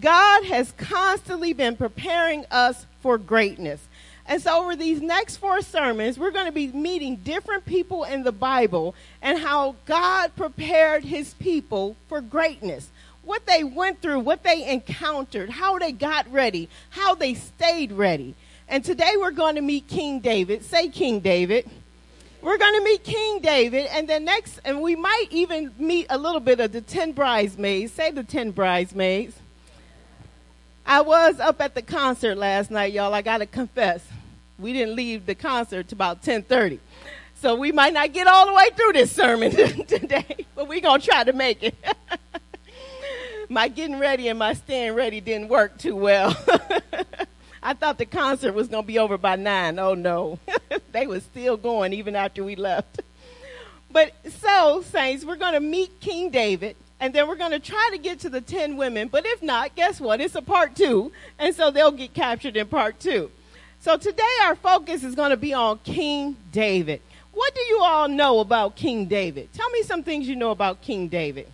God 0.00 0.44
has 0.44 0.72
constantly 0.72 1.52
been 1.52 1.76
preparing 1.76 2.44
us 2.50 2.84
for 3.00 3.16
greatness. 3.16 3.86
And 4.26 4.42
so, 4.42 4.60
over 4.60 4.74
these 4.74 5.00
next 5.00 5.36
four 5.36 5.62
sermons, 5.62 6.18
we're 6.18 6.32
going 6.32 6.46
to 6.46 6.52
be 6.52 6.66
meeting 6.68 7.16
different 7.16 7.64
people 7.64 8.02
in 8.02 8.24
the 8.24 8.32
Bible 8.32 8.96
and 9.22 9.38
how 9.38 9.76
God 9.86 10.34
prepared 10.34 11.04
his 11.04 11.34
people 11.34 11.96
for 12.08 12.20
greatness. 12.20 12.90
What 13.22 13.46
they 13.46 13.62
went 13.62 14.02
through, 14.02 14.20
what 14.20 14.42
they 14.42 14.68
encountered, 14.68 15.50
how 15.50 15.78
they 15.78 15.92
got 15.92 16.30
ready, 16.32 16.68
how 16.90 17.14
they 17.14 17.34
stayed 17.34 17.92
ready. 17.92 18.34
And 18.68 18.84
today 18.84 19.14
we're 19.16 19.30
going 19.30 19.54
to 19.54 19.60
meet 19.60 19.86
King 19.86 20.18
David. 20.18 20.64
Say, 20.64 20.88
King 20.88 21.20
David. 21.20 21.70
We're 22.42 22.58
going 22.58 22.74
to 22.74 22.84
meet 22.84 23.02
King 23.02 23.40
David, 23.40 23.86
and 23.90 24.08
then 24.08 24.24
next, 24.24 24.60
and 24.64 24.80
we 24.80 24.94
might 24.94 25.26
even 25.30 25.72
meet 25.78 26.06
a 26.10 26.18
little 26.18 26.40
bit 26.40 26.60
of 26.60 26.72
the 26.72 26.80
10 26.80 27.12
bridesmaids. 27.12 27.92
Say 27.92 28.10
the 28.10 28.22
10 28.22 28.52
bridesmaids. 28.52 29.36
I 30.84 31.00
was 31.00 31.40
up 31.40 31.60
at 31.60 31.74
the 31.74 31.82
concert 31.82 32.36
last 32.36 32.70
night, 32.70 32.92
y'all. 32.92 33.12
I 33.12 33.22
got 33.22 33.38
to 33.38 33.46
confess. 33.46 34.06
We 34.58 34.72
didn't 34.72 34.94
leave 34.94 35.26
the 35.26 35.34
concert 35.34 35.88
to 35.88 35.94
about 35.94 36.18
1030. 36.18 36.78
So 37.40 37.54
we 37.56 37.72
might 37.72 37.92
not 37.92 38.12
get 38.12 38.26
all 38.26 38.46
the 38.46 38.54
way 38.54 38.70
through 38.76 38.92
this 38.92 39.12
sermon 39.12 39.50
today, 39.86 40.46
but 40.54 40.68
we're 40.68 40.80
going 40.80 41.00
to 41.00 41.06
try 41.06 41.24
to 41.24 41.32
make 41.32 41.62
it. 41.62 41.74
my 43.48 43.68
getting 43.68 43.98
ready 43.98 44.28
and 44.28 44.38
my 44.38 44.54
staying 44.54 44.94
ready 44.94 45.20
didn't 45.20 45.48
work 45.48 45.78
too 45.78 45.96
well. 45.96 46.36
I 47.62 47.74
thought 47.74 47.98
the 47.98 48.06
concert 48.06 48.52
was 48.52 48.68
going 48.68 48.84
to 48.84 48.86
be 48.86 48.98
over 48.98 49.18
by 49.18 49.36
nine. 49.36 49.78
Oh 49.78 49.94
no. 49.94 50.38
They 50.96 51.06
were 51.06 51.20
still 51.20 51.56
going 51.56 51.92
even 51.92 52.16
after 52.16 52.42
we 52.44 52.56
left. 52.56 53.00
But 53.88 54.12
so, 54.42 54.82
saints, 54.82 55.24
we're 55.24 55.36
going 55.36 55.54
to 55.54 55.60
meet 55.60 56.00
King 56.00 56.28
David 56.28 56.76
and 57.00 57.14
then 57.14 57.28
we're 57.28 57.36
going 57.36 57.52
to 57.52 57.60
try 57.60 57.88
to 57.92 57.98
get 57.98 58.18
to 58.20 58.28
the 58.28 58.40
10 58.40 58.76
women. 58.76 59.08
But 59.08 59.24
if 59.24 59.42
not, 59.42 59.74
guess 59.74 60.00
what? 60.00 60.20
It's 60.20 60.34
a 60.34 60.42
part 60.42 60.74
two. 60.74 61.12
And 61.38 61.54
so 61.54 61.70
they'll 61.70 61.92
get 61.92 62.12
captured 62.12 62.56
in 62.56 62.66
part 62.66 62.98
two. 62.98 63.30
So 63.80 63.96
today 63.96 64.24
our 64.42 64.54
focus 64.56 65.04
is 65.04 65.14
going 65.14 65.30
to 65.30 65.36
be 65.36 65.54
on 65.54 65.78
King 65.84 66.36
David. 66.52 67.00
What 67.32 67.54
do 67.54 67.60
you 67.62 67.80
all 67.80 68.08
know 68.08 68.40
about 68.40 68.76
King 68.76 69.06
David? 69.06 69.52
Tell 69.54 69.70
me 69.70 69.82
some 69.82 70.02
things 70.02 70.28
you 70.28 70.36
know 70.36 70.50
about 70.50 70.82
King 70.82 71.08
David. 71.08 71.48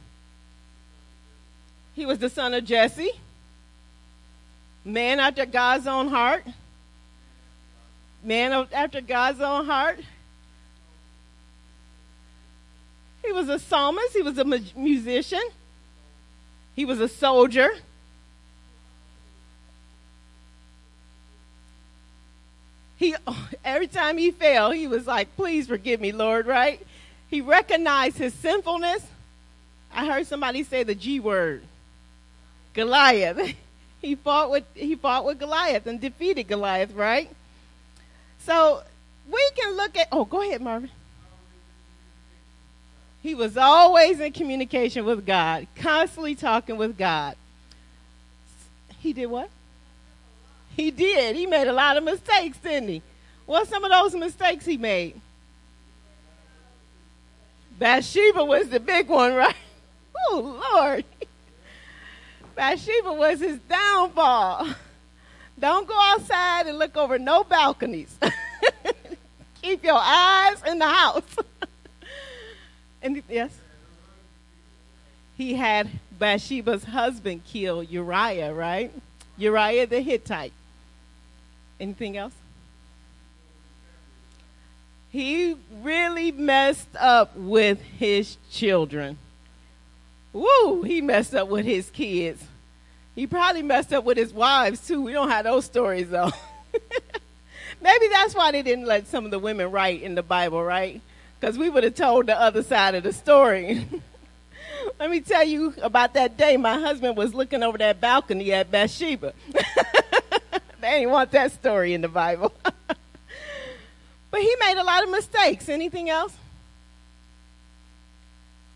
He 1.95 2.07
was 2.07 2.19
the 2.19 2.31
son 2.31 2.55
of 2.55 2.65
Jesse 2.65 3.13
man 4.85 5.21
after 5.21 5.47
God's 5.47 5.87
own 5.87 6.09
heart. 6.09 6.45
Man 8.23 8.67
after 8.73 9.01
God's 9.01 9.41
own 9.41 9.67
heart. 9.67 9.99
He 13.25 13.33
was 13.33 13.49
a 13.49 13.59
psalmist. 13.59 14.13
He 14.13 14.23
was 14.23 14.39
a 14.39 14.45
musician. 14.45 15.43
He 16.75 16.85
was 16.85 17.01
a 17.01 17.09
soldier. 17.09 17.71
He 22.97 23.15
every 23.65 23.89
time 23.89 24.19
he 24.19 24.31
fell, 24.31 24.71
he 24.71 24.87
was 24.87 25.07
like, 25.07 25.35
"Please 25.37 25.67
forgive 25.67 26.01
me, 26.01 26.13
Lord." 26.13 26.47
Right? 26.47 26.85
He 27.29 27.41
recognized 27.41 28.19
his 28.19 28.35
sinfulness. 28.35 29.07
I 29.93 30.07
heard 30.07 30.27
somebody 30.27 30.63
say 30.63 30.85
the 30.85 30.95
G 30.95 31.21
word, 31.21 31.63
Goliath. 32.75 33.55
he 34.03 34.15
fought 34.15 34.51
with 34.51 34.65
he 34.75 34.95
fought 34.95 35.25
with 35.25 35.39
Goliath 35.39 35.87
and 35.87 36.01
defeated 36.01 36.49
Goliath, 36.49 36.93
right? 36.93 37.29
So 38.45 38.83
we 39.31 39.51
can 39.57 39.77
look 39.77 39.97
at 39.97 40.09
oh 40.13 40.25
go 40.25 40.43
ahead, 40.43 40.61
Marvin. 40.61 40.91
He 43.23 43.35
was 43.37 43.57
always 43.57 44.19
in 44.19 44.33
communication 44.33 45.05
with 45.05 45.25
God, 45.25 45.69
constantly 45.77 46.35
talking 46.35 46.77
with 46.77 46.99
God. 46.99 47.37
He 48.99 49.13
did 49.13 49.27
what? 49.27 49.49
He 50.77 50.91
did. 50.91 51.37
He 51.37 51.47
made 51.47 51.69
a 51.69 51.73
lot 51.73 51.97
of 51.97 52.03
mistakes, 52.03 52.59
didn't 52.59 52.89
he? 52.89 53.03
What 53.47 53.69
some 53.69 53.85
of 53.85 53.91
those 53.91 54.15
mistakes 54.15 54.65
he 54.65 54.77
made? 54.77 55.21
Bathsheba 57.79 58.45
was 58.45 58.69
the 58.69 58.81
big 58.81 59.09
one, 59.09 59.35
right? 59.35 59.57
Oh, 60.31 60.63
Lord. 60.73 61.05
Bathsheba 62.55 63.13
was 63.13 63.41
his 63.41 63.59
downfall. 63.69 64.69
Don't 65.63 65.87
go 65.87 65.95
outside 65.97 66.67
and 66.67 66.77
look 66.77 66.97
over 66.97 67.21
no 67.21 67.45
balconies. 67.45 68.19
Keep 69.63 69.85
your 69.85 70.01
eyes 70.03 70.61
in 70.67 70.81
the 70.81 70.89
house. 70.89 71.37
and 73.03 73.23
yes, 73.29 73.57
he 75.37 75.55
had 75.55 75.89
Bathsheba's 76.19 76.83
husband 76.83 77.43
kill 77.47 77.81
Uriah, 77.81 78.53
right? 78.53 78.91
Uriah 79.37 79.87
the 79.87 80.01
Hittite. 80.01 80.53
Anything 81.79 82.17
else? 82.17 82.35
He 85.11 85.55
really 85.81 86.33
messed 86.33 86.97
up 86.99 87.37
with 87.37 87.81
his 87.81 88.37
children. 88.51 89.17
Woo, 90.33 90.83
he 90.83 91.01
messed 91.01 91.37
up 91.37 91.47
with 91.47 91.65
his 91.65 91.89
kids. 91.89 92.43
He 93.15 93.27
probably 93.27 93.63
messed 93.63 93.93
up 93.93 94.05
with 94.05 94.17
his 94.17 94.33
wives 94.33 94.87
too. 94.87 95.03
We 95.03 95.13
don't 95.13 95.29
have 95.29 95.45
those 95.45 95.65
stories 95.65 96.09
though. 96.09 96.31
Maybe 97.83 98.09
that's 98.09 98.35
why 98.35 98.53
they 98.53 98.63
didn't 98.63 98.87
let 98.87 99.07
some 99.09 99.25
of 99.25 99.31
the 99.31 99.39
women 99.39 99.71
write 99.71 100.03
in 100.03 100.15
the 100.15 100.23
Bible, 100.23 100.63
right? 100.63 101.01
Because 101.39 101.59
we 101.59 101.69
would 101.69 101.85
have 101.85 101.95
told 101.95 102.27
the 102.27 102.41
other 102.41 102.63
side 102.63 102.95
of 102.95 103.03
the 103.03 103.13
story. 103.13 103.87
Let 104.99 105.11
me 105.11 105.21
tell 105.21 105.45
you 105.45 105.75
about 105.83 106.15
that 106.15 106.37
day 106.37 106.57
my 106.57 106.75
husband 106.75 107.17
was 107.17 107.35
looking 107.35 107.63
over 107.63 107.79
that 107.79 108.01
balcony 108.01 108.53
at 108.53 108.71
Bathsheba. 108.71 109.33
they 110.81 110.91
didn't 111.01 111.11
want 111.11 111.31
that 111.33 111.53
story 111.53 111.93
in 111.95 112.01
the 112.01 112.09
Bible. 112.09 112.53
but 114.31 114.41
he 114.41 114.57
made 114.61 114.79
a 114.79 114.85
lot 114.85 115.03
of 115.05 115.11
mistakes. 115.11 115.69
Anything 115.69 116.09
else? 116.09 116.35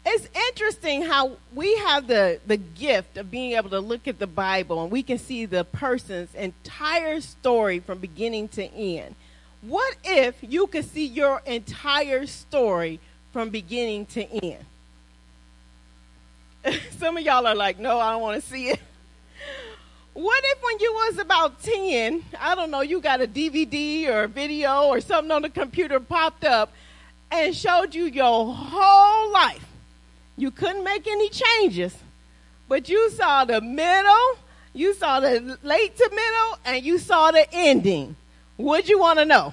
It's 0.09 0.29
interesting 0.51 1.03
how 1.03 1.33
we 1.53 1.75
have 1.79 2.07
the, 2.07 2.39
the 2.47 2.57
gift 2.57 3.17
of 3.17 3.29
being 3.29 3.53
able 3.53 3.71
to 3.71 3.81
look 3.81 4.07
at 4.07 4.21
the 4.21 4.27
Bible 4.29 4.81
and 4.83 4.91
we 4.91 5.03
can 5.03 5.19
see 5.19 5.47
the 5.47 5.65
person's 5.65 6.33
entire 6.37 7.21
story 7.21 7.81
from 7.81 7.99
beginning 7.99 8.47
to 8.51 8.65
end. 8.73 9.17
What 9.63 9.97
if 10.05 10.37
you 10.43 10.69
could 10.69 10.85
see 10.85 11.07
your 11.07 11.43
entire 11.45 12.27
story 12.27 13.01
from 13.33 13.51
beginning 13.51 14.07
to 14.07 14.23
end? 14.23 14.65
Some 16.99 17.17
of 17.17 17.25
y'all 17.25 17.45
are 17.45 17.57
like, 17.57 17.81
no, 17.81 17.99
I 17.99 18.13
don't 18.13 18.23
want 18.23 18.41
to 18.41 18.49
see 18.49 18.69
it. 18.69 18.81
What 20.13 20.43
if 20.47 20.63
when 20.63 20.79
you 20.79 20.93
was 20.93 21.19
about 21.19 21.63
10, 21.63 22.25
I 22.41 22.55
don't 22.55 22.71
know, 22.71 22.81
you 22.81 23.01
got 23.01 23.21
a 23.21 23.27
DVD 23.27 24.07
or 24.09 24.23
a 24.23 24.29
video 24.29 24.85
or 24.85 25.01
something 25.01 25.33
on 25.33 25.43
the 25.43 25.51
computer 25.51 25.99
popped 25.99 26.45
up 26.45 26.73
and 27.31 27.55
showed 27.55 27.93
you 27.93 28.05
your 28.05 28.55
whole 28.55 29.33
life 29.33 29.66
you 30.37 30.51
couldn't 30.51 30.85
make 30.85 31.07
any 31.07 31.29
changes, 31.31 31.97
but 32.69 32.89
you 32.89 33.11
saw 33.11 33.45
the 33.45 33.61
middle, 33.61 34.39
you 34.73 34.95
saw 34.95 35.21
the 35.21 35.59
late 35.63 35.97
to 35.97 36.11
middle, 36.11 36.59
and 36.65 36.85
you 36.85 36.99
saw 36.99 37.31
the 37.31 37.47
ending. 37.53 38.17
Would 38.59 38.89
you 38.89 38.99
want 38.99 39.19
to 39.19 39.25
know? 39.25 39.53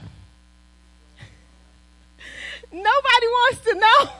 Nobody 2.71 2.85
wants 2.85 3.61
to 3.61 3.75
know. 3.75 4.11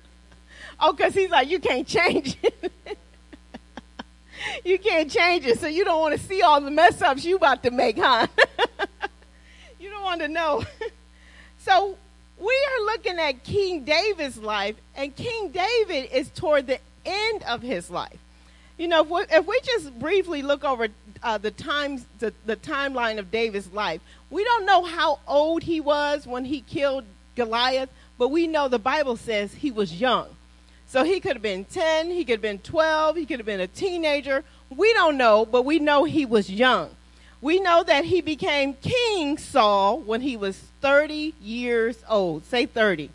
oh, 0.80 0.92
because 0.92 1.14
he's 1.14 1.30
like, 1.30 1.48
you 1.48 1.58
can't 1.58 1.86
change 1.86 2.36
it. 2.42 2.72
you 4.64 4.78
can't 4.78 5.10
change 5.10 5.44
it, 5.44 5.60
so 5.60 5.66
you 5.66 5.84
don't 5.84 6.00
want 6.00 6.18
to 6.18 6.26
see 6.26 6.40
all 6.40 6.60
the 6.60 6.70
mess 6.70 7.02
ups 7.02 7.24
you 7.24 7.36
about 7.36 7.62
to 7.62 7.70
make, 7.70 7.98
huh? 7.98 8.26
you 9.78 9.90
don't 9.90 10.02
want 10.02 10.20
to 10.22 10.28
know. 10.28 10.64
so 11.58 11.96
we 12.40 12.66
are 12.72 12.84
looking 12.86 13.18
at 13.18 13.44
King 13.44 13.84
David's 13.84 14.38
life, 14.38 14.76
and 14.96 15.14
King 15.14 15.50
David 15.50 16.10
is 16.10 16.30
toward 16.30 16.66
the 16.66 16.78
end 17.04 17.42
of 17.42 17.60
his 17.60 17.90
life. 17.90 18.18
You 18.78 18.88
know, 18.88 19.02
if 19.02 19.10
we, 19.10 19.20
if 19.30 19.46
we 19.46 19.60
just 19.60 19.98
briefly 19.98 20.40
look 20.42 20.64
over 20.64 20.88
uh, 21.22 21.36
the 21.36 21.50
times, 21.50 22.06
the, 22.18 22.32
the 22.46 22.56
timeline 22.56 23.18
of 23.18 23.30
David's 23.30 23.70
life, 23.72 24.00
we 24.30 24.42
don't 24.42 24.64
know 24.64 24.84
how 24.84 25.20
old 25.28 25.62
he 25.62 25.80
was 25.80 26.26
when 26.26 26.46
he 26.46 26.62
killed 26.62 27.04
Goliath, 27.36 27.90
but 28.16 28.28
we 28.28 28.46
know 28.46 28.68
the 28.68 28.78
Bible 28.78 29.18
says 29.18 29.52
he 29.52 29.70
was 29.70 30.00
young. 30.00 30.28
So 30.86 31.04
he 31.04 31.20
could 31.20 31.34
have 31.34 31.42
been 31.42 31.66
10, 31.66 32.10
he 32.10 32.24
could 32.24 32.32
have 32.32 32.42
been 32.42 32.58
12, 32.58 33.16
he 33.16 33.26
could 33.26 33.38
have 33.38 33.46
been 33.46 33.60
a 33.60 33.66
teenager. 33.66 34.44
We 34.74 34.92
don't 34.94 35.18
know, 35.18 35.44
but 35.44 35.66
we 35.66 35.78
know 35.78 36.04
he 36.04 36.24
was 36.24 36.50
young. 36.50 36.90
We 37.40 37.58
know 37.58 37.82
that 37.82 38.04
he 38.04 38.20
became 38.20 38.74
King 38.74 39.38
Saul 39.38 40.00
when 40.00 40.20
he 40.20 40.36
was 40.36 40.58
30 40.80 41.34
years 41.40 42.04
old. 42.08 42.44
Say 42.44 42.66
30. 42.66 43.10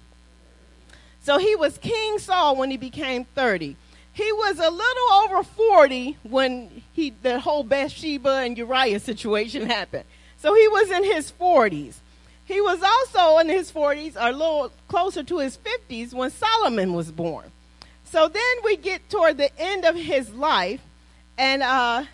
So 1.22 1.38
he 1.38 1.56
was 1.56 1.78
King 1.78 2.20
Saul 2.20 2.56
when 2.56 2.72
he 2.72 2.78
became 2.78 3.26
30. 3.26 3.76
He 4.14 4.32
was 4.32 4.60
a 4.60 4.70
little 4.70 5.12
over 5.24 5.44
40 5.44 6.18
when 6.24 6.84
he 6.94 7.14
the 7.22 7.40
whole 7.40 7.64
Bathsheba 7.64 8.38
and 8.38 8.58
Uriah 8.58 9.00
situation 9.00 9.70
happened. 9.70 10.06
So 10.38 10.54
he 10.54 10.68
was 10.68 10.90
in 10.90 11.04
his 11.04 11.32
40s. 11.32 11.96
He 12.46 12.62
was 12.62 12.82
also 12.84 13.40
in 13.40 13.50
his 13.50 13.72
40s, 13.72 14.16
or 14.16 14.30
a 14.30 14.32
little 14.32 14.72
closer 14.88 15.24
to 15.24 15.40
his 15.40 15.58
50s, 15.58 16.14
when 16.14 16.30
Solomon 16.30 16.94
was 16.94 17.12
born. 17.12 17.52
So 18.04 18.28
then 18.28 18.56
we 18.64 18.78
get 18.78 19.10
toward 19.10 19.38
the 19.38 19.50
end 19.60 19.84
of 19.84 19.96
his 19.96 20.32
life, 20.32 20.82
and 21.40 21.64
uh, 21.64 22.06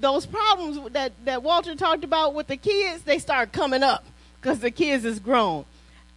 those 0.00 0.26
problems 0.26 0.92
that, 0.92 1.12
that 1.24 1.42
Walter 1.42 1.74
talked 1.74 2.04
about 2.04 2.34
with 2.34 2.46
the 2.46 2.56
kids, 2.56 3.02
they 3.02 3.18
start 3.18 3.52
coming 3.52 3.82
up 3.82 4.04
because 4.40 4.60
the 4.60 4.70
kids 4.70 5.04
is 5.04 5.18
grown. 5.18 5.64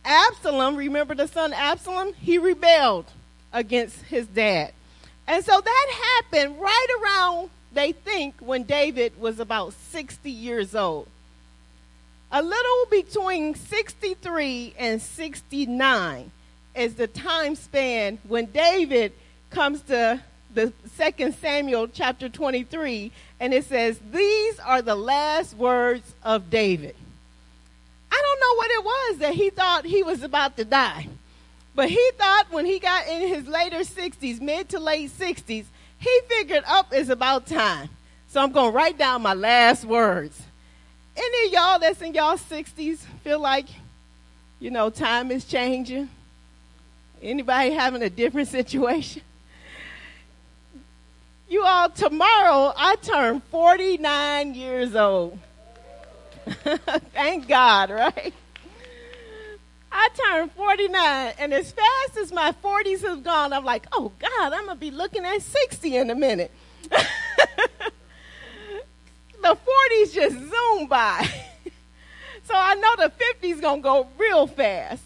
Absalom, 0.06 0.76
remember 0.76 1.16
the 1.16 1.28
son 1.28 1.54
Absalom? 1.54 2.14
He 2.14 2.38
rebelled 2.38 3.06
against 3.52 4.02
his 4.04 4.28
dad. 4.28 4.74
And 5.28 5.44
so 5.46 5.60
that 5.60 6.22
happened 6.22 6.60
right 6.60 6.88
around, 7.02 7.50
they 7.74 7.94
think, 7.94 8.36
when 8.40 8.64
David 8.64 9.20
was 9.20 9.40
about 9.40 9.74
60 9.74 10.30
years 10.30 10.76
old. 10.76 11.08
A 12.32 12.42
little 12.42 12.86
between 12.90 13.56
63 13.56 14.74
and 14.78 15.02
69 15.02 16.32
is 16.76 16.96
the 16.96 17.08
time 17.08 17.56
span 17.56 18.18
when 18.28 18.48
David 18.48 19.14
comes 19.52 19.82
to 19.84 20.20
the 20.54 20.74
second 20.96 21.36
Samuel 21.36 21.88
chapter 21.88 22.30
23 22.30 23.12
and 23.40 23.54
it 23.54 23.66
says 23.66 24.00
these 24.12 24.60
are 24.60 24.82
the 24.82 24.96
last 24.96 25.56
words 25.58 26.14
of 26.24 26.50
David. 26.50 26.96
I 28.12 28.22
don't 28.22 28.40
know 28.40 28.56
what 28.56 28.72
it 28.72 28.84
was 28.84 29.18
that 29.20 29.34
he 29.34 29.50
thought 29.50 29.86
he 29.86 30.04
was 30.04 30.24
about 30.24 30.56
to 30.58 30.66
die. 30.66 31.08
But 31.76 31.90
he 31.90 32.12
thought 32.18 32.52
when 32.52 32.66
he 32.66 32.80
got 32.80 33.08
in 33.08 33.28
his 33.28 33.48
later 33.48 33.80
60s, 33.80 34.40
mid 34.40 34.70
to 34.70 34.80
late 34.80 35.10
60s, 35.10 35.66
he 35.98 36.20
figured 36.28 36.64
up 36.68 36.94
is 36.94 37.10
about 37.10 37.48
time. 37.48 37.90
So 38.28 38.42
I'm 38.42 38.52
going 38.52 38.72
to 38.72 38.76
write 38.76 38.98
down 38.98 39.22
my 39.22 39.34
last 39.34 39.86
words. 39.86 40.42
Any 41.16 41.48
of 41.48 41.54
y'all 41.54 41.80
that's 41.80 42.02
in 42.02 42.14
y'all 42.14 42.38
60s 42.38 43.00
feel 43.24 43.40
like, 43.40 43.66
you 44.60 44.72
know, 44.72 44.90
time 44.90 45.32
is 45.32 45.46
changing? 45.46 46.10
Anybody 47.22 47.72
having 47.72 48.02
a 48.02 48.10
different 48.10 48.48
situation? 48.60 49.22
You 51.54 51.64
all, 51.64 51.88
tomorrow 51.88 52.74
I 52.76 52.96
turn 52.96 53.40
49 53.52 54.56
years 54.56 54.96
old. 54.96 55.38
Thank 57.14 57.48
God, 57.48 57.92
right? 57.92 58.34
I 59.92 60.10
turned 60.16 60.52
49, 60.54 61.34
and 61.38 61.54
as 61.54 61.72
fast 61.72 62.18
as 62.18 62.32
my 62.32 62.56
40s 62.64 63.04
have 63.04 63.24
gone, 63.24 63.54
I'm 63.54 63.64
like, 63.64 63.86
oh 63.92 64.12
God, 64.18 64.52
I'm 64.52 64.66
going 64.66 64.78
to 64.78 64.82
be 64.82 64.90
looking 64.90 65.26
at 65.26 65.44
60 65.44 65.96
in 65.96 66.10
a 66.10 66.16
minute. 66.16 66.50
the 66.90 66.98
40s 69.44 70.12
just 70.12 70.36
zoom 70.36 70.88
by. 70.88 71.24
so 72.46 72.56
I 72.56 72.74
know 72.74 72.96
the 72.96 73.12
50s 73.12 73.62
going 73.62 73.82
to 73.82 73.84
go 73.84 74.08
real 74.18 74.48
fast. 74.48 75.04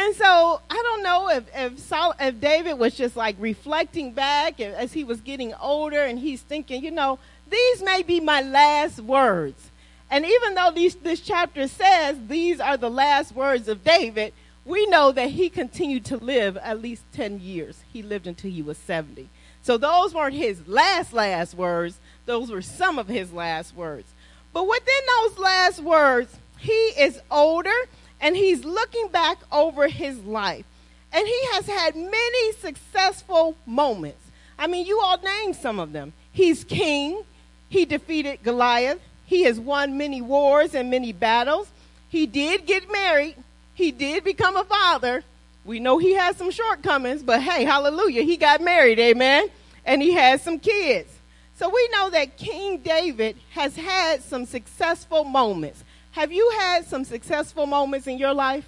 And 0.00 0.14
so 0.14 0.60
I 0.70 0.74
don't 0.74 1.02
know 1.02 1.28
if 1.28 1.44
if, 1.56 1.92
if 2.20 2.40
David 2.40 2.74
was 2.74 2.94
just 2.94 3.16
like 3.16 3.34
reflecting 3.40 4.12
back 4.12 4.60
as 4.60 4.92
he 4.92 5.02
was 5.02 5.20
getting 5.20 5.52
older, 5.54 6.00
and 6.00 6.20
he's 6.20 6.40
thinking, 6.40 6.84
you 6.84 6.92
know, 6.92 7.18
these 7.50 7.82
may 7.82 8.04
be 8.04 8.20
my 8.20 8.40
last 8.40 9.00
words. 9.00 9.72
And 10.08 10.24
even 10.24 10.54
though 10.54 10.70
these, 10.70 10.94
this 10.94 11.20
chapter 11.20 11.66
says 11.66 12.16
these 12.28 12.60
are 12.60 12.76
the 12.76 12.88
last 12.88 13.34
words 13.34 13.66
of 13.66 13.82
David, 13.82 14.32
we 14.64 14.86
know 14.86 15.10
that 15.10 15.30
he 15.30 15.50
continued 15.50 16.04
to 16.06 16.16
live 16.16 16.56
at 16.58 16.80
least 16.80 17.02
10 17.14 17.40
years. 17.40 17.82
He 17.92 18.00
lived 18.00 18.28
until 18.28 18.52
he 18.52 18.62
was 18.62 18.78
70. 18.78 19.28
So 19.62 19.78
those 19.78 20.14
weren't 20.14 20.34
his 20.34 20.68
last, 20.68 21.12
last 21.12 21.54
words. 21.54 21.98
Those 22.24 22.52
were 22.52 22.62
some 22.62 23.00
of 23.00 23.08
his 23.08 23.32
last 23.32 23.74
words. 23.74 24.08
But 24.52 24.68
within 24.68 25.02
those 25.16 25.38
last 25.38 25.80
words, 25.80 26.38
he 26.58 26.70
is 26.70 27.20
older 27.32 27.74
and 28.20 28.36
he's 28.36 28.64
looking 28.64 29.08
back 29.08 29.38
over 29.52 29.88
his 29.88 30.18
life. 30.24 30.64
And 31.12 31.26
he 31.26 31.46
has 31.52 31.66
had 31.66 31.96
many 31.96 32.52
successful 32.52 33.56
moments. 33.64 34.24
I 34.58 34.66
mean, 34.66 34.86
you 34.86 35.00
all 35.00 35.18
named 35.18 35.56
some 35.56 35.78
of 35.78 35.92
them. 35.92 36.12
He's 36.32 36.64
king. 36.64 37.22
He 37.68 37.84
defeated 37.84 38.42
Goliath. 38.42 39.00
He 39.24 39.42
has 39.44 39.60
won 39.60 39.96
many 39.96 40.20
wars 40.20 40.74
and 40.74 40.90
many 40.90 41.12
battles. 41.12 41.68
He 42.08 42.26
did 42.26 42.66
get 42.66 42.90
married. 42.90 43.36
He 43.74 43.90
did 43.90 44.24
become 44.24 44.56
a 44.56 44.64
father. 44.64 45.22
We 45.64 45.80
know 45.80 45.98
he 45.98 46.14
has 46.14 46.36
some 46.36 46.50
shortcomings, 46.50 47.22
but 47.22 47.42
hey, 47.42 47.64
hallelujah, 47.64 48.22
he 48.22 48.36
got 48.36 48.62
married, 48.62 48.98
amen. 48.98 49.48
And 49.84 50.02
he 50.02 50.12
has 50.14 50.42
some 50.42 50.58
kids. 50.58 51.12
So 51.56 51.68
we 51.68 51.88
know 51.92 52.10
that 52.10 52.36
King 52.36 52.78
David 52.78 53.36
has 53.50 53.76
had 53.76 54.22
some 54.22 54.46
successful 54.46 55.24
moments. 55.24 55.84
Have 56.18 56.32
you 56.32 56.50
had 56.58 56.84
some 56.86 57.04
successful 57.04 57.66
moments 57.66 58.06
in 58.06 58.18
your 58.18 58.34
life? 58.34 58.66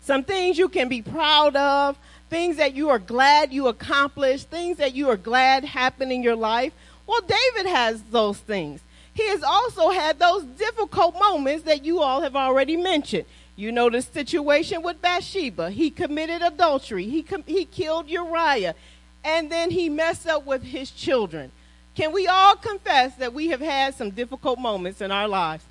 Some 0.00 0.24
things 0.24 0.58
you 0.58 0.68
can 0.68 0.88
be 0.88 1.02
proud 1.02 1.54
of, 1.54 1.96
things 2.30 2.56
that 2.56 2.74
you 2.74 2.88
are 2.88 2.98
glad 2.98 3.52
you 3.52 3.68
accomplished, 3.68 4.48
things 4.48 4.78
that 4.78 4.94
you 4.94 5.08
are 5.10 5.16
glad 5.16 5.64
happened 5.64 6.10
in 6.10 6.22
your 6.22 6.36
life. 6.36 6.72
Well, 7.06 7.20
David 7.20 7.68
has 7.70 8.02
those 8.10 8.38
things 8.38 8.80
he 9.14 9.28
has 9.28 9.42
also 9.42 9.90
had 9.90 10.18
those 10.18 10.44
difficult 10.44 11.18
moments 11.18 11.64
that 11.64 11.84
you 11.84 12.00
all 12.00 12.22
have 12.22 12.36
already 12.36 12.76
mentioned. 12.76 13.26
You 13.56 13.70
know 13.70 13.90
the 13.90 14.00
situation 14.00 14.82
with 14.82 15.02
Bathsheba. 15.02 15.70
He 15.70 15.90
committed 15.90 16.40
adultery. 16.40 17.04
He, 17.04 17.22
com- 17.22 17.44
he 17.46 17.66
killed 17.66 18.08
Uriah. 18.08 18.74
And 19.22 19.52
then 19.52 19.70
he 19.70 19.88
messed 19.88 20.26
up 20.26 20.46
with 20.46 20.62
his 20.62 20.90
children. 20.90 21.52
Can 21.94 22.12
we 22.12 22.26
all 22.26 22.56
confess 22.56 23.14
that 23.16 23.34
we 23.34 23.48
have 23.48 23.60
had 23.60 23.94
some 23.94 24.10
difficult 24.10 24.58
moments 24.58 25.02
in 25.02 25.12
our 25.12 25.28
lives? 25.28 25.64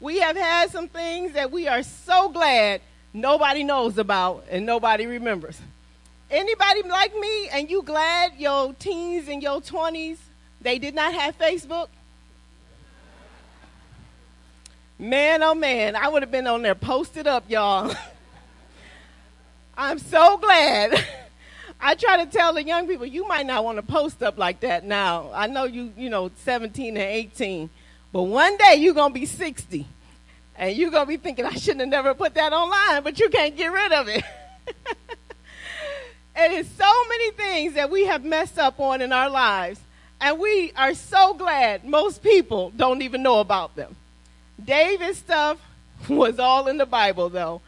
We 0.00 0.20
have 0.20 0.36
had 0.36 0.70
some 0.70 0.88
things 0.88 1.32
that 1.32 1.50
we 1.50 1.66
are 1.66 1.82
so 1.82 2.28
glad 2.28 2.80
nobody 3.12 3.64
knows 3.64 3.98
about 3.98 4.44
and 4.50 4.64
nobody 4.64 5.06
remembers. 5.06 5.60
Anybody 6.30 6.82
like 6.82 7.14
me 7.16 7.48
and 7.48 7.70
you 7.70 7.82
glad 7.82 8.32
your 8.38 8.74
teens 8.74 9.28
and 9.28 9.42
your 9.42 9.60
20s 9.60 10.18
they 10.60 10.78
did 10.78 10.94
not 10.94 11.14
have 11.14 11.38
Facebook? 11.38 11.88
Man, 14.98 15.42
oh 15.42 15.54
man, 15.54 15.94
I 15.94 16.08
would 16.08 16.22
have 16.22 16.30
been 16.30 16.46
on 16.48 16.62
there 16.62 16.74
posted 16.74 17.26
up, 17.26 17.44
y'all. 17.48 17.94
I'm 19.76 19.98
so 19.98 20.36
glad. 20.38 21.04
I 21.80 21.94
try 21.94 22.24
to 22.24 22.30
tell 22.30 22.52
the 22.52 22.64
young 22.64 22.88
people, 22.88 23.06
you 23.06 23.28
might 23.28 23.46
not 23.46 23.64
want 23.64 23.76
to 23.76 23.82
post 23.82 24.22
up 24.24 24.36
like 24.36 24.60
that 24.60 24.84
now. 24.84 25.30
I 25.32 25.46
know 25.46 25.64
you, 25.64 25.92
you 25.96 26.10
know, 26.10 26.32
17 26.38 26.96
and 26.96 26.98
18, 26.98 27.70
but 28.12 28.22
one 28.22 28.56
day 28.56 28.76
you're 28.76 28.94
going 28.94 29.12
to 29.12 29.20
be 29.20 29.26
60 29.26 29.86
and 30.56 30.76
you're 30.76 30.90
going 30.90 31.04
to 31.04 31.08
be 31.08 31.16
thinking, 31.16 31.44
I 31.44 31.54
shouldn't 31.54 31.80
have 31.80 31.88
never 31.88 32.14
put 32.14 32.34
that 32.34 32.52
online, 32.52 33.02
but 33.04 33.18
you 33.20 33.28
can't 33.28 33.56
get 33.56 33.68
rid 33.68 33.92
of 33.92 34.08
it. 34.08 34.24
and 36.34 36.52
it's 36.52 36.68
so 36.70 36.92
many 37.08 37.30
things 37.30 37.74
that 37.74 37.90
we 37.90 38.06
have 38.06 38.24
messed 38.24 38.58
up 38.58 38.80
on 38.80 39.00
in 39.00 39.12
our 39.12 39.30
lives. 39.30 39.80
And 40.20 40.40
we 40.40 40.72
are 40.76 40.94
so 40.94 41.34
glad 41.34 41.84
most 41.84 42.24
people 42.24 42.72
don't 42.76 43.02
even 43.02 43.22
know 43.22 43.38
about 43.38 43.76
them. 43.76 43.94
David's 44.62 45.18
stuff 45.18 45.58
was 46.08 46.40
all 46.40 46.66
in 46.66 46.76
the 46.76 46.86
Bible, 46.86 47.28
though. 47.28 47.60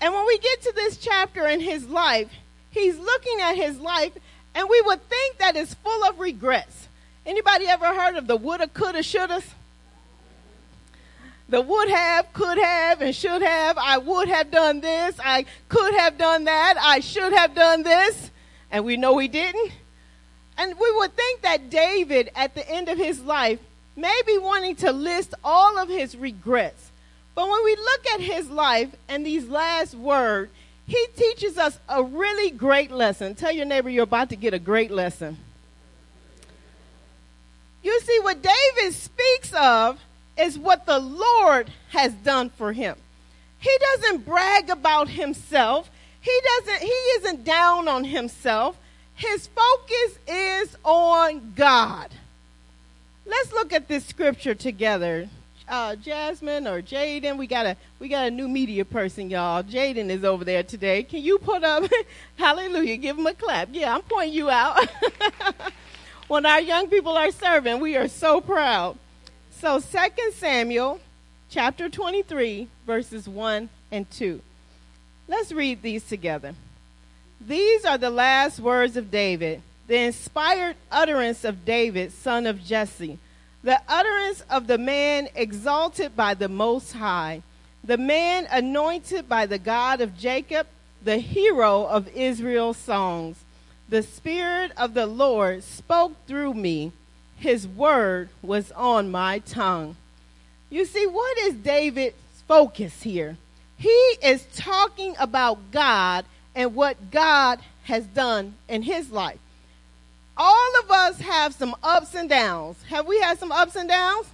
And 0.00 0.12
when 0.12 0.26
we 0.26 0.38
get 0.38 0.62
to 0.62 0.72
this 0.74 0.96
chapter 0.96 1.46
in 1.46 1.60
his 1.60 1.86
life, 1.86 2.30
he's 2.70 2.98
looking 2.98 3.40
at 3.40 3.56
his 3.56 3.78
life, 3.78 4.12
and 4.54 4.68
we 4.68 4.80
would 4.82 5.06
think 5.08 5.38
that 5.38 5.54
it's 5.54 5.74
full 5.74 6.04
of 6.04 6.18
regrets. 6.18 6.88
Anybody 7.24 7.66
ever 7.66 7.86
heard 7.86 8.16
of 8.16 8.26
the 8.26 8.36
woulda, 8.36 8.68
coulda, 8.68 9.00
shouldas? 9.00 9.44
The 11.52 11.60
would 11.60 11.90
have, 11.90 12.32
could 12.32 12.56
have, 12.56 13.02
and 13.02 13.14
should 13.14 13.42
have. 13.42 13.76
I 13.76 13.98
would 13.98 14.26
have 14.28 14.50
done 14.50 14.80
this. 14.80 15.14
I 15.22 15.44
could 15.68 15.92
have 15.96 16.16
done 16.16 16.44
that. 16.44 16.78
I 16.80 17.00
should 17.00 17.34
have 17.34 17.54
done 17.54 17.82
this. 17.82 18.30
And 18.70 18.86
we 18.86 18.96
know 18.96 19.18
he 19.18 19.28
didn't. 19.28 19.70
And 20.56 20.72
we 20.80 20.92
would 20.96 21.14
think 21.14 21.42
that 21.42 21.68
David, 21.68 22.30
at 22.34 22.54
the 22.54 22.66
end 22.66 22.88
of 22.88 22.96
his 22.96 23.20
life, 23.20 23.58
may 23.96 24.18
be 24.26 24.38
wanting 24.38 24.76
to 24.76 24.92
list 24.92 25.34
all 25.44 25.76
of 25.76 25.90
his 25.90 26.16
regrets. 26.16 26.90
But 27.34 27.50
when 27.50 27.62
we 27.64 27.76
look 27.76 28.06
at 28.14 28.20
his 28.20 28.48
life 28.48 28.88
and 29.06 29.26
these 29.26 29.46
last 29.46 29.94
words, 29.94 30.50
he 30.86 31.06
teaches 31.14 31.58
us 31.58 31.78
a 31.86 32.02
really 32.02 32.50
great 32.50 32.90
lesson. 32.90 33.34
Tell 33.34 33.52
your 33.52 33.66
neighbor 33.66 33.90
you're 33.90 34.04
about 34.04 34.30
to 34.30 34.36
get 34.36 34.54
a 34.54 34.58
great 34.58 34.90
lesson. 34.90 35.36
You 37.82 38.00
see, 38.00 38.20
what 38.20 38.40
David 38.40 38.94
speaks 38.94 39.52
of 39.52 40.00
is 40.42 40.58
what 40.58 40.86
the 40.86 40.98
Lord 40.98 41.70
has 41.90 42.12
done 42.12 42.50
for 42.50 42.72
him. 42.72 42.96
He 43.58 43.70
doesn't 43.80 44.26
brag 44.26 44.70
about 44.70 45.08
himself. 45.08 45.90
He 46.20 46.36
doesn't, 46.44 46.82
he 46.82 46.88
isn't 46.88 47.44
down 47.44 47.86
on 47.86 48.04
himself. 48.04 48.76
His 49.14 49.46
focus 49.48 50.18
is 50.26 50.76
on 50.84 51.52
God. 51.54 52.10
Let's 53.24 53.52
look 53.52 53.72
at 53.72 53.86
this 53.86 54.04
scripture 54.04 54.54
together. 54.54 55.28
Uh, 55.68 55.94
Jasmine 55.94 56.66
or 56.66 56.82
Jaden, 56.82 57.38
we 57.38 57.46
got 57.46 57.66
a 57.66 57.76
we 58.00 58.08
got 58.08 58.26
a 58.26 58.30
new 58.30 58.48
media 58.48 58.84
person, 58.84 59.30
y'all. 59.30 59.62
Jaden 59.62 60.10
is 60.10 60.24
over 60.24 60.44
there 60.44 60.64
today. 60.64 61.04
Can 61.04 61.22
you 61.22 61.38
put 61.38 61.62
up 61.62 61.84
Hallelujah? 62.36 62.96
Give 62.96 63.16
him 63.16 63.26
a 63.26 63.32
clap. 63.32 63.68
Yeah, 63.72 63.94
I'm 63.94 64.02
pointing 64.02 64.34
you 64.34 64.50
out. 64.50 64.86
when 66.28 66.44
our 66.44 66.60
young 66.60 66.88
people 66.88 67.16
are 67.16 67.30
serving, 67.30 67.78
we 67.80 67.96
are 67.96 68.08
so 68.08 68.40
proud. 68.40 68.98
So, 69.62 69.78
Second 69.78 70.32
Samuel, 70.32 70.98
chapter 71.48 71.88
23, 71.88 72.66
verses 72.84 73.28
1 73.28 73.68
and 73.92 74.10
2. 74.10 74.40
Let's 75.28 75.52
read 75.52 75.82
these 75.82 76.02
together. 76.02 76.56
These 77.40 77.84
are 77.84 77.96
the 77.96 78.10
last 78.10 78.58
words 78.58 78.96
of 78.96 79.12
David, 79.12 79.62
the 79.86 79.98
inspired 79.98 80.74
utterance 80.90 81.44
of 81.44 81.64
David, 81.64 82.10
son 82.10 82.48
of 82.48 82.64
Jesse, 82.64 83.20
the 83.62 83.80
utterance 83.86 84.42
of 84.50 84.66
the 84.66 84.78
man 84.78 85.28
exalted 85.36 86.16
by 86.16 86.34
the 86.34 86.48
Most 86.48 86.94
High, 86.94 87.42
the 87.84 87.98
man 87.98 88.48
anointed 88.50 89.28
by 89.28 89.46
the 89.46 89.60
God 89.60 90.00
of 90.00 90.18
Jacob, 90.18 90.66
the 91.04 91.18
hero 91.18 91.84
of 91.84 92.08
Israel's 92.08 92.78
songs. 92.78 93.44
The 93.88 94.02
Spirit 94.02 94.72
of 94.76 94.94
the 94.94 95.06
Lord 95.06 95.62
spoke 95.62 96.14
through 96.26 96.54
me. 96.54 96.90
His 97.36 97.66
word 97.66 98.28
was 98.42 98.70
on 98.72 99.10
my 99.10 99.40
tongue. 99.40 99.96
You 100.70 100.84
see, 100.84 101.06
what 101.06 101.38
is 101.38 101.54
David's 101.54 102.16
focus 102.46 103.02
here? 103.02 103.36
He 103.76 103.88
is 104.22 104.46
talking 104.54 105.14
about 105.18 105.70
God 105.70 106.24
and 106.54 106.74
what 106.74 107.10
God 107.10 107.58
has 107.84 108.06
done 108.06 108.54
in 108.68 108.82
his 108.82 109.10
life. 109.10 109.38
All 110.36 110.80
of 110.80 110.90
us 110.90 111.20
have 111.20 111.52
some 111.54 111.74
ups 111.82 112.14
and 112.14 112.28
downs. 112.28 112.82
Have 112.88 113.06
we 113.06 113.20
had 113.20 113.38
some 113.38 113.52
ups 113.52 113.76
and 113.76 113.88
downs? 113.88 114.26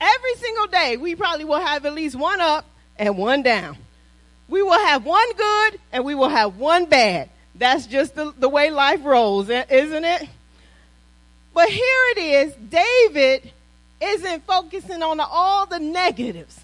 Every 0.00 0.34
single 0.34 0.66
day, 0.66 0.96
we 0.96 1.14
probably 1.14 1.44
will 1.44 1.60
have 1.60 1.86
at 1.86 1.94
least 1.94 2.16
one 2.16 2.40
up 2.40 2.64
and 2.98 3.16
one 3.16 3.42
down. 3.42 3.76
We 4.48 4.62
will 4.62 4.78
have 4.78 5.04
one 5.04 5.32
good 5.32 5.80
and 5.92 6.04
we 6.04 6.14
will 6.14 6.28
have 6.28 6.56
one 6.56 6.86
bad. 6.86 7.30
That's 7.54 7.86
just 7.86 8.14
the, 8.14 8.32
the 8.38 8.48
way 8.48 8.70
life 8.70 9.04
rolls, 9.04 9.48
isn't 9.48 10.04
it? 10.04 10.28
But 11.58 11.70
here 11.70 12.04
it 12.12 12.18
is 12.18 12.54
David 12.54 13.50
isn't 14.00 14.46
focusing 14.46 15.02
on 15.02 15.18
all 15.18 15.66
the 15.66 15.80
negatives 15.80 16.60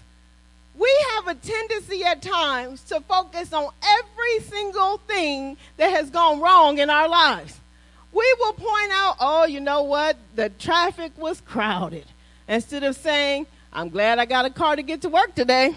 we 0.77 1.05
have 1.15 1.27
a 1.27 1.35
tendency 1.35 2.03
at 2.03 2.21
times 2.21 2.81
to 2.83 2.99
focus 3.01 3.53
on 3.53 3.71
every 3.83 4.39
single 4.41 4.97
thing 4.99 5.57
that 5.77 5.89
has 5.89 6.09
gone 6.09 6.41
wrong 6.41 6.79
in 6.79 6.89
our 6.89 7.07
lives. 7.07 7.59
We 8.11 8.35
will 8.39 8.53
point 8.53 8.91
out, 8.91 9.15
oh, 9.19 9.45
you 9.45 9.59
know 9.59 9.83
what? 9.83 10.17
The 10.35 10.49
traffic 10.49 11.11
was 11.17 11.41
crowded. 11.41 12.05
Instead 12.47 12.83
of 12.83 12.95
saying, 12.95 13.47
I'm 13.73 13.89
glad 13.89 14.19
I 14.19 14.25
got 14.25 14.45
a 14.45 14.49
car 14.49 14.75
to 14.75 14.83
get 14.83 15.01
to 15.01 15.09
work 15.09 15.35
today. 15.35 15.73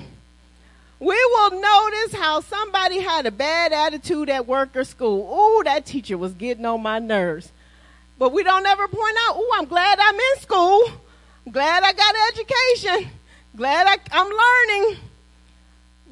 We 1.01 1.25
will 1.31 1.61
notice 1.61 2.15
how 2.15 2.41
somebody 2.41 3.01
had 3.01 3.27
a 3.27 3.31
bad 3.31 3.73
attitude 3.73 4.29
at 4.29 4.47
work 4.47 4.77
or 4.77 4.85
school. 4.85 5.29
Oh, 5.31 5.63
that 5.65 5.87
teacher 5.87 6.19
was 6.19 6.35
getting 6.35 6.67
on 6.67 6.83
my 6.83 6.99
nerves. 6.99 7.53
But 8.19 8.33
we 8.33 8.43
don't 8.43 8.67
ever 8.67 8.89
point 8.89 9.17
out, 9.27 9.37
oh, 9.37 9.57
I'm 9.57 9.67
glad 9.67 9.99
I'm 10.01 10.15
in 10.15 10.41
school. 10.41 10.91
Glad 11.51 11.85
I 11.85 11.93
got 11.93 12.15
education. 12.33 13.11
Glad 13.57 13.87
I, 13.87 13.97
I'm 14.13 14.29
learning. 14.29 15.01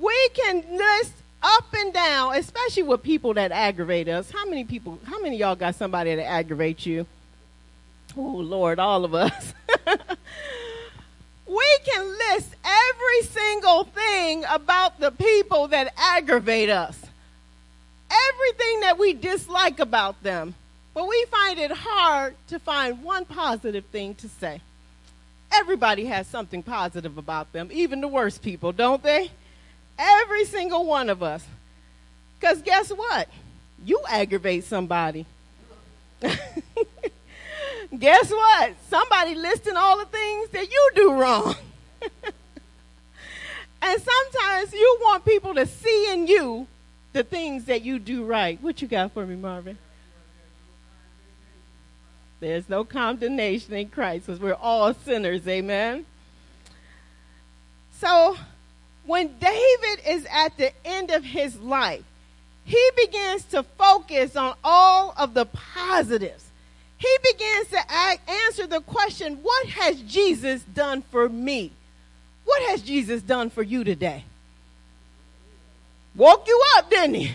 We 0.01 0.29
can 0.35 0.65
list 0.77 1.13
up 1.43 1.67
and 1.75 1.93
down, 1.93 2.37
especially 2.37 2.85
with 2.85 3.03
people 3.03 3.35
that 3.35 3.51
aggravate 3.53 4.09
us. 4.09 4.31
How 4.31 4.47
many 4.47 4.65
people, 4.65 4.99
how 5.05 5.21
many 5.21 5.37
y'all 5.37 5.57
got 5.57 5.75
somebody 5.75 6.15
that 6.15 6.27
aggravates 6.27 6.87
you? 6.87 7.07
Oh, 8.17 8.21
Lord, 8.21 8.79
all 8.79 9.05
of 9.05 9.15
us. 9.15 9.53
we 11.47 11.79
can 11.85 12.19
list 12.31 12.55
every 12.65 13.23
single 13.23 13.85
thing 13.85 14.45
about 14.49 15.01
the 15.01 15.11
people 15.11 15.69
that 15.69 15.93
aggravate 15.97 16.71
us, 16.71 16.99
everything 18.11 18.81
that 18.81 18.97
we 18.99 19.13
dislike 19.13 19.81
about 19.81 20.23
them. 20.23 20.55
But 20.97 21.09
we 21.09 21.27
find 21.31 21.59
it 21.59 21.71
hard 21.71 22.37
to 22.49 22.59
find 22.59 23.03
one 23.03 23.27
positive 23.27 23.85
thing 23.85 24.15
to 24.15 24.31
say. 24.31 24.63
Everybody 25.53 26.07
has 26.07 26.27
something 26.27 26.63
positive 26.63 27.19
about 27.19 27.53
them, 27.53 27.69
even 27.71 28.01
the 28.01 28.09
worst 28.09 28.41
people, 28.41 28.73
don't 28.73 29.03
they? 29.03 29.31
Every 29.99 30.47
single 30.47 30.87
one 30.87 31.11
of 31.11 31.23
us. 31.23 31.45
Because 32.41 32.63
guess 32.63 32.89
what? 32.89 33.29
You 33.85 34.01
aggravate 34.09 34.65
somebody. 34.65 35.27
guess 37.99 38.31
what? 38.31 38.73
Somebody 38.89 39.35
listing 39.35 39.77
all 39.77 39.99
the 39.99 40.07
things 40.07 40.49
that 40.49 40.71
you 40.71 40.91
do 40.95 41.13
wrong. 41.13 41.57
and 43.83 44.03
sometimes 44.03 44.73
you 44.73 44.99
want 45.03 45.27
people 45.27 45.55
to 45.57 45.67
see 45.67 46.11
in 46.11 46.27
you 46.27 46.67
the 47.13 47.23
things 47.23 47.67
that 47.67 47.83
you 47.83 47.99
do 47.99 48.25
right. 48.25 48.59
What 48.63 48.81
you 48.81 48.89
got 48.89 49.13
for 49.13 49.27
me, 49.27 49.37
Marvin? 49.37 49.77
There's 52.41 52.69
no 52.69 52.85
condemnation 52.85 53.75
in 53.75 53.89
Christ 53.89 54.27
because 54.27 54.41
we're 54.41 54.55
all 54.55 54.93
sinners. 54.93 55.47
Amen. 55.49 56.05
So 57.99 58.37
when 59.07 59.39
David 59.39 60.07
is 60.07 60.27
at 60.31 60.57
the 60.57 60.73
end 60.85 61.11
of 61.11 61.25
his 61.25 61.59
life, 61.61 62.05
he 62.65 62.91
begins 62.97 63.45
to 63.45 63.63
focus 63.63 64.37
on 64.37 64.55
all 64.63 65.15
of 65.17 65.35
the 65.35 65.47
positives. 65.47 66.45
He 66.99 67.17
begins 67.23 67.69
to 67.69 67.79
act, 67.89 68.29
answer 68.29 68.67
the 68.67 68.81
question, 68.81 69.39
What 69.43 69.69
has 69.69 70.01
Jesus 70.03 70.63
done 70.63 71.03
for 71.03 71.29
me? 71.29 71.71
What 72.45 72.71
has 72.71 72.83
Jesus 72.83 73.23
done 73.23 73.51
for 73.51 73.63
you 73.63 73.85
today? 73.85 74.25
Woke 76.15 76.47
you 76.49 76.61
up, 76.77 76.91
didn't 76.91 77.15
he? 77.15 77.33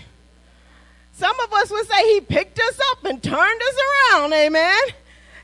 Some 1.13 1.39
of 1.39 1.53
us 1.53 1.69
would 1.71 1.87
say 1.87 2.13
he 2.13 2.21
picked 2.21 2.59
us 2.59 2.79
up 2.91 3.05
and 3.05 3.21
turned 3.21 3.61
us 3.61 3.75
around. 4.13 4.33
Amen. 4.33 4.81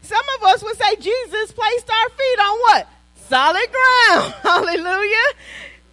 Some 0.01 0.25
of 0.37 0.43
us 0.43 0.63
would 0.63 0.77
say 0.77 0.95
Jesus 0.95 1.51
placed 1.51 1.89
our 1.89 2.09
feet 2.09 2.39
on 2.39 2.59
what? 2.59 2.87
Solid 3.27 3.67
ground. 3.71 4.33
Hallelujah. 4.43 5.33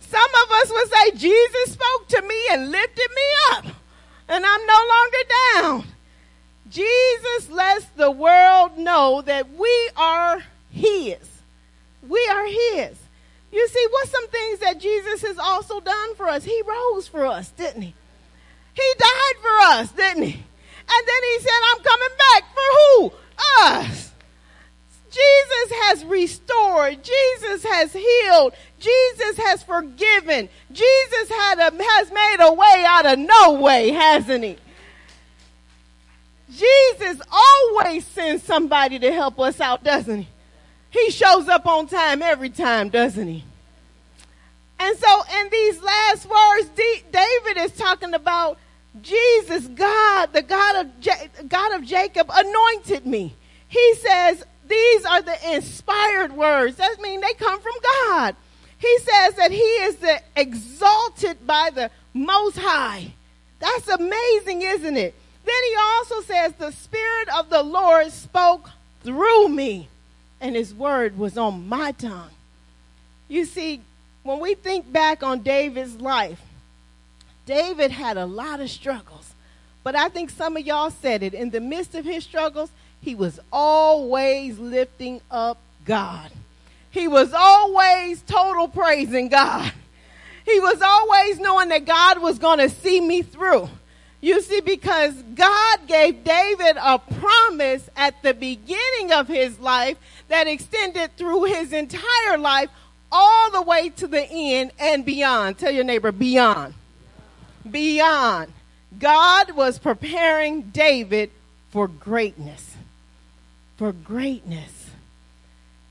Some 0.00 0.30
of 0.42 0.50
us 0.52 0.70
would 0.70 0.90
say 0.90 1.10
Jesus 1.16 1.72
spoke 1.72 2.08
to 2.08 2.22
me 2.22 2.37
and 2.52 2.70
lifted 2.70 3.08
me 3.14 3.22
up 3.52 3.66
and 4.28 4.44
I'm 4.46 4.66
no 4.66 4.87
longer 4.88 5.18
down. 5.52 5.84
Jesus 6.70 7.50
lets 7.50 7.84
the 7.96 8.10
world 8.10 8.78
know 8.78 9.22
that 9.22 9.52
we 9.54 9.90
are 9.96 10.42
his. 10.70 11.28
We 12.08 12.26
are 12.30 12.46
his. 12.46 12.98
You 13.52 13.68
see, 13.68 13.87
what's 13.90 14.10
some 14.10 14.28
things 14.28 14.58
that 14.60 14.80
Jesus 14.80 15.22
has 15.22 15.38
also 15.38 15.80
done 15.80 16.14
for 16.16 16.28
us? 16.28 16.44
He 16.44 16.62
rose 16.66 17.06
for 17.06 17.24
us, 17.26 17.50
didn't 17.50 17.82
he? 17.82 17.94
He 18.74 18.94
died 18.98 19.37
for 19.40 19.56
us, 19.72 19.92
didn't 19.92 20.24
he? 20.24 20.34
And 20.34 21.08
then 21.08 21.22
he 21.22 21.38
said, 21.40 21.60
I'm 21.72 21.82
coming 21.82 22.16
back 22.18 22.44
for 22.52 22.62
who? 22.76 23.12
Us. 23.62 24.12
Jesus 25.10 25.78
has 25.82 26.04
restored. 26.04 27.02
Jesus 27.02 27.64
has 27.64 27.92
healed. 27.92 28.52
Jesus 28.80 29.37
has 29.38 29.62
forgiven. 29.62 30.48
Jesus 30.72 31.28
had 31.28 31.58
a, 31.58 31.82
has 31.82 32.10
made 32.10 32.37
a 32.40 32.52
way 32.52 32.84
out 32.87 33.06
of 33.06 33.18
no 33.18 33.52
way, 33.60 33.90
hasn't 33.90 34.44
he? 34.44 34.56
Jesus 36.50 37.20
always 37.30 38.04
sends 38.06 38.42
somebody 38.42 38.98
to 38.98 39.12
help 39.12 39.38
us 39.38 39.60
out, 39.60 39.84
doesn't 39.84 40.22
he? 40.22 40.28
He 40.90 41.10
shows 41.10 41.48
up 41.48 41.66
on 41.66 41.87
time 41.87 42.22
every 42.22 42.50
time, 42.50 42.88
doesn't 42.88 43.26
he? 43.26 43.44
And 44.78 44.96
so 44.98 45.22
in 45.40 45.48
these 45.50 45.82
last 45.82 46.26
words, 46.26 46.70
David 46.76 47.56
is 47.56 47.72
talking 47.72 48.14
about 48.14 48.58
Jesus, 49.00 49.66
God, 49.68 50.33
the 50.33 50.42
God 50.42 50.87
of, 50.87 51.00
J- 51.00 51.28
God 51.48 51.72
of 51.72 51.85
Jacob, 51.85 52.30
anointed 52.33 53.07
me. 53.07 53.35
He 53.68 53.94
says, 53.96 54.44
these 54.68 55.04
are 55.04 55.20
the 55.20 55.54
inspired 55.54 56.33
words. 56.33 56.76
That 56.76 57.00
means 57.00 57.22
they 57.22 57.35
come 57.35 57.61
from 57.61 57.74
God. 57.83 58.37
He 58.78 58.98
says 58.98 59.35
that 59.35 59.50
he 59.50 59.57
is 59.59 59.96
the 59.96 60.20
exalted 60.37 61.46
by 61.46 61.70
the 61.74 61.90
most 62.12 62.57
high. 62.59 63.12
That's 63.59 63.88
amazing, 63.88 64.62
isn't 64.62 64.96
it? 64.96 65.14
Then 65.44 65.62
he 65.68 65.76
also 65.78 66.20
says, 66.22 66.52
the 66.54 66.70
Spirit 66.70 67.28
of 67.37 67.50
the 67.50 67.62
Lord 67.62 68.11
spoke 68.12 68.70
through 69.02 69.48
me, 69.48 69.88
and 70.40 70.54
his 70.54 70.72
word 70.72 71.18
was 71.18 71.37
on 71.37 71.68
my 71.68 71.92
tongue. 71.92 72.30
You 73.28 73.44
see, 73.44 73.80
when 74.22 74.40
we 74.40 74.54
think 74.54 74.90
back 74.90 75.22
on 75.22 75.40
David's 75.40 76.00
life, 76.00 76.40
David 77.46 77.90
had 77.90 78.16
a 78.16 78.26
lot 78.26 78.61
of 78.61 78.70
struggles. 78.70 79.35
But 79.83 79.94
I 79.94 80.09
think 80.09 80.30
some 80.30 80.57
of 80.57 80.66
y'all 80.66 80.90
said 80.90 81.22
it. 81.22 81.35
In 81.35 81.50
the 81.50 81.61
midst 81.61 81.94
of 81.94 82.04
his 82.04 82.24
struggles, 82.24 82.70
he 83.00 83.14
was 83.14 83.38
always 83.52 84.59
lifting 84.59 85.20
up 85.30 85.59
God. 85.85 86.30
He 86.90 87.07
was 87.07 87.35
always 87.35 88.22
total 88.22 88.68
praising 88.68 89.28
God. 89.28 89.72
He 90.46 90.59
was 90.61 90.80
always 90.80 91.38
knowing 91.38 91.68
that 91.68 91.85
God 91.85 92.22
was 92.22 92.38
going 92.38 92.59
to 92.59 92.70
see 92.70 93.00
me 93.00 93.22
through. 93.22 93.68
You 94.20 94.40
see, 94.40 94.62
because 94.62 95.12
God 95.35 95.87
gave 95.87 96.24
David 96.24 96.76
a 96.80 96.98
promise 96.98 97.90
at 97.94 98.22
the 98.22 98.33
beginning 98.33 99.12
of 99.12 99.28
his 99.28 99.59
life 99.59 99.98
that 100.28 100.46
extended 100.46 101.14
through 101.16 101.44
his 101.44 101.74
entire 101.74 102.38
life 102.38 102.70
all 103.12 103.50
the 103.50 103.61
way 103.62 103.90
to 103.90 104.07
the 104.07 104.26
end 104.30 104.72
and 104.78 105.04
beyond. 105.04 105.59
Tell 105.59 105.70
your 105.70 105.85
neighbor, 105.85 106.11
beyond 106.11 106.72
beyond. 107.70 108.53
God 108.98 109.53
was 109.53 109.79
preparing 109.79 110.62
David 110.62 111.31
for 111.70 111.88
greatness. 111.88 112.77
For 113.77 113.92
greatness. 113.92 114.90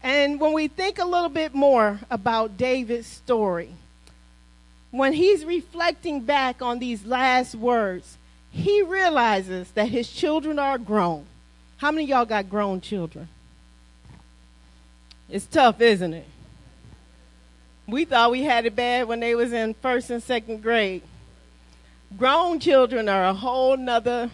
And 0.02 0.40
when 0.40 0.54
we 0.54 0.68
think 0.68 1.00
a 1.00 1.06
little 1.06 1.30
bit 1.30 1.54
more 1.54 2.00
about 2.10 2.58
David's 2.58 3.08
story, 3.08 3.70
when 4.92 5.14
he's 5.14 5.44
reflecting 5.44 6.22
back 6.22 6.62
on 6.62 6.80
these 6.80 7.06
last 7.06 7.56
words, 7.56 8.18
he 8.52 8.82
realizes 8.82 9.72
that 9.72 9.88
his 9.88 10.10
children 10.10 10.60
are 10.60 10.78
grown. 10.78 11.26
How 11.78 11.92
many 11.92 12.06
y'all 12.08 12.26
got 12.26 12.50
grown 12.50 12.80
children? 12.80 13.28
It's 15.30 15.46
tough, 15.46 15.82
isn't 15.82 16.14
it? 16.14 16.28
We 17.88 18.06
thought 18.06 18.32
we 18.32 18.44
had 18.44 18.66
it 18.66 18.76
bad 18.76 19.08
when 19.08 19.20
they 19.20 19.36
was 19.36 19.52
in 19.52 19.74
first 19.74 20.10
and 20.10 20.22
second 20.22 20.62
grade. 20.62 21.02
Grown 22.18 22.60
children 22.60 23.10
are 23.10 23.26
a 23.26 23.34
whole 23.34 23.76
nother 23.76 24.30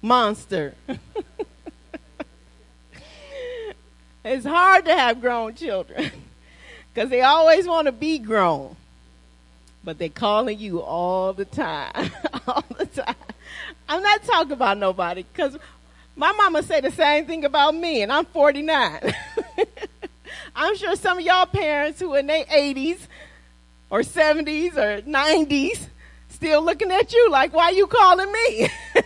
monster. 0.00 0.74
it's 4.24 4.46
hard 4.46 4.84
to 4.84 4.96
have 4.96 5.20
grown 5.20 5.54
children 5.54 6.10
because 6.94 7.10
they 7.10 7.22
always 7.22 7.66
want 7.66 7.86
to 7.86 7.92
be 7.92 8.18
grown, 8.18 8.76
but 9.82 9.98
they're 9.98 10.08
calling 10.08 10.58
you 10.58 10.80
all 10.80 11.32
the 11.32 11.44
time, 11.44 12.12
all 12.46 12.64
the 12.78 12.86
time. 12.86 13.14
I'm 13.88 14.02
not 14.02 14.22
talking 14.22 14.52
about 14.52 14.78
nobody 14.78 15.24
because 15.24 15.58
my 16.14 16.30
mama 16.32 16.62
say 16.62 16.80
the 16.80 16.92
same 16.92 17.26
thing 17.26 17.44
about 17.44 17.74
me, 17.74 18.02
and 18.02 18.12
I'm 18.12 18.24
49. 18.26 19.14
I'm 20.54 20.76
sure 20.76 20.94
some 20.94 21.18
of 21.18 21.24
y'all 21.24 21.46
parents 21.46 21.98
who 21.98 22.14
are 22.14 22.18
in 22.18 22.26
their 22.26 22.44
80s 22.44 23.00
or 23.88 24.00
70s 24.02 24.76
or 24.76 25.02
90s 25.02 25.88
still 26.40 26.64
looking 26.64 26.90
at 26.90 27.12
you 27.12 27.30
like, 27.30 27.52
why 27.52 27.68
you 27.68 27.86
calling 27.86 28.32
me? 28.32 28.68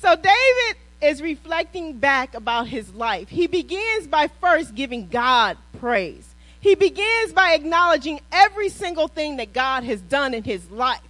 so 0.00 0.14
David 0.14 0.76
is 1.02 1.20
reflecting 1.20 1.98
back 1.98 2.34
about 2.34 2.68
his 2.68 2.94
life. 2.94 3.28
He 3.28 3.48
begins 3.48 4.06
by 4.06 4.28
first 4.40 4.76
giving 4.76 5.08
God 5.08 5.56
praise. 5.80 6.32
He 6.60 6.76
begins 6.76 7.32
by 7.32 7.54
acknowledging 7.54 8.20
every 8.30 8.68
single 8.68 9.08
thing 9.08 9.38
that 9.38 9.52
God 9.52 9.82
has 9.82 10.00
done 10.00 10.32
in 10.32 10.44
his 10.44 10.70
life. 10.70 11.00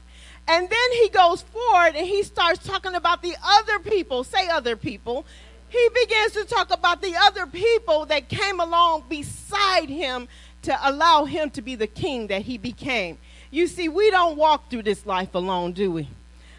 And 0.49 0.67
then 0.67 0.93
he 0.93 1.11
goes 1.11 1.43
forward 1.43 1.95
and 1.95 2.07
he 2.07 2.23
starts 2.23 2.67
talking 2.67 2.95
about 2.95 3.21
the 3.21 3.37
other 3.45 3.81
people, 3.81 4.25
say 4.25 4.49
other 4.49 4.77
people. 4.77 5.27
He 5.69 5.89
begins 5.95 6.33
to 6.33 6.47
talk 6.47 6.73
about 6.73 7.03
the 7.03 7.17
other 7.17 7.47
people 7.47 8.07
that 8.07 8.31
came 8.31 8.61
along 8.61 9.05
beside 9.11 9.91
him 9.91 10.27
to 10.63 10.79
allow 10.89 11.25
him 11.25 11.51
to 11.51 11.63
be 11.63 11.75
the 11.75 11.87
king 11.87 12.29
that 12.29 12.43
he 12.43 12.59
became. 12.59 13.19
You 13.51 13.67
see, 13.67 13.89
we 13.89 14.11
don't 14.11 14.37
walk 14.37 14.71
through 14.71 14.85
this 14.85 15.05
life 15.05 15.35
alone, 15.35 15.73
do 15.73 15.91
we? 15.91 16.09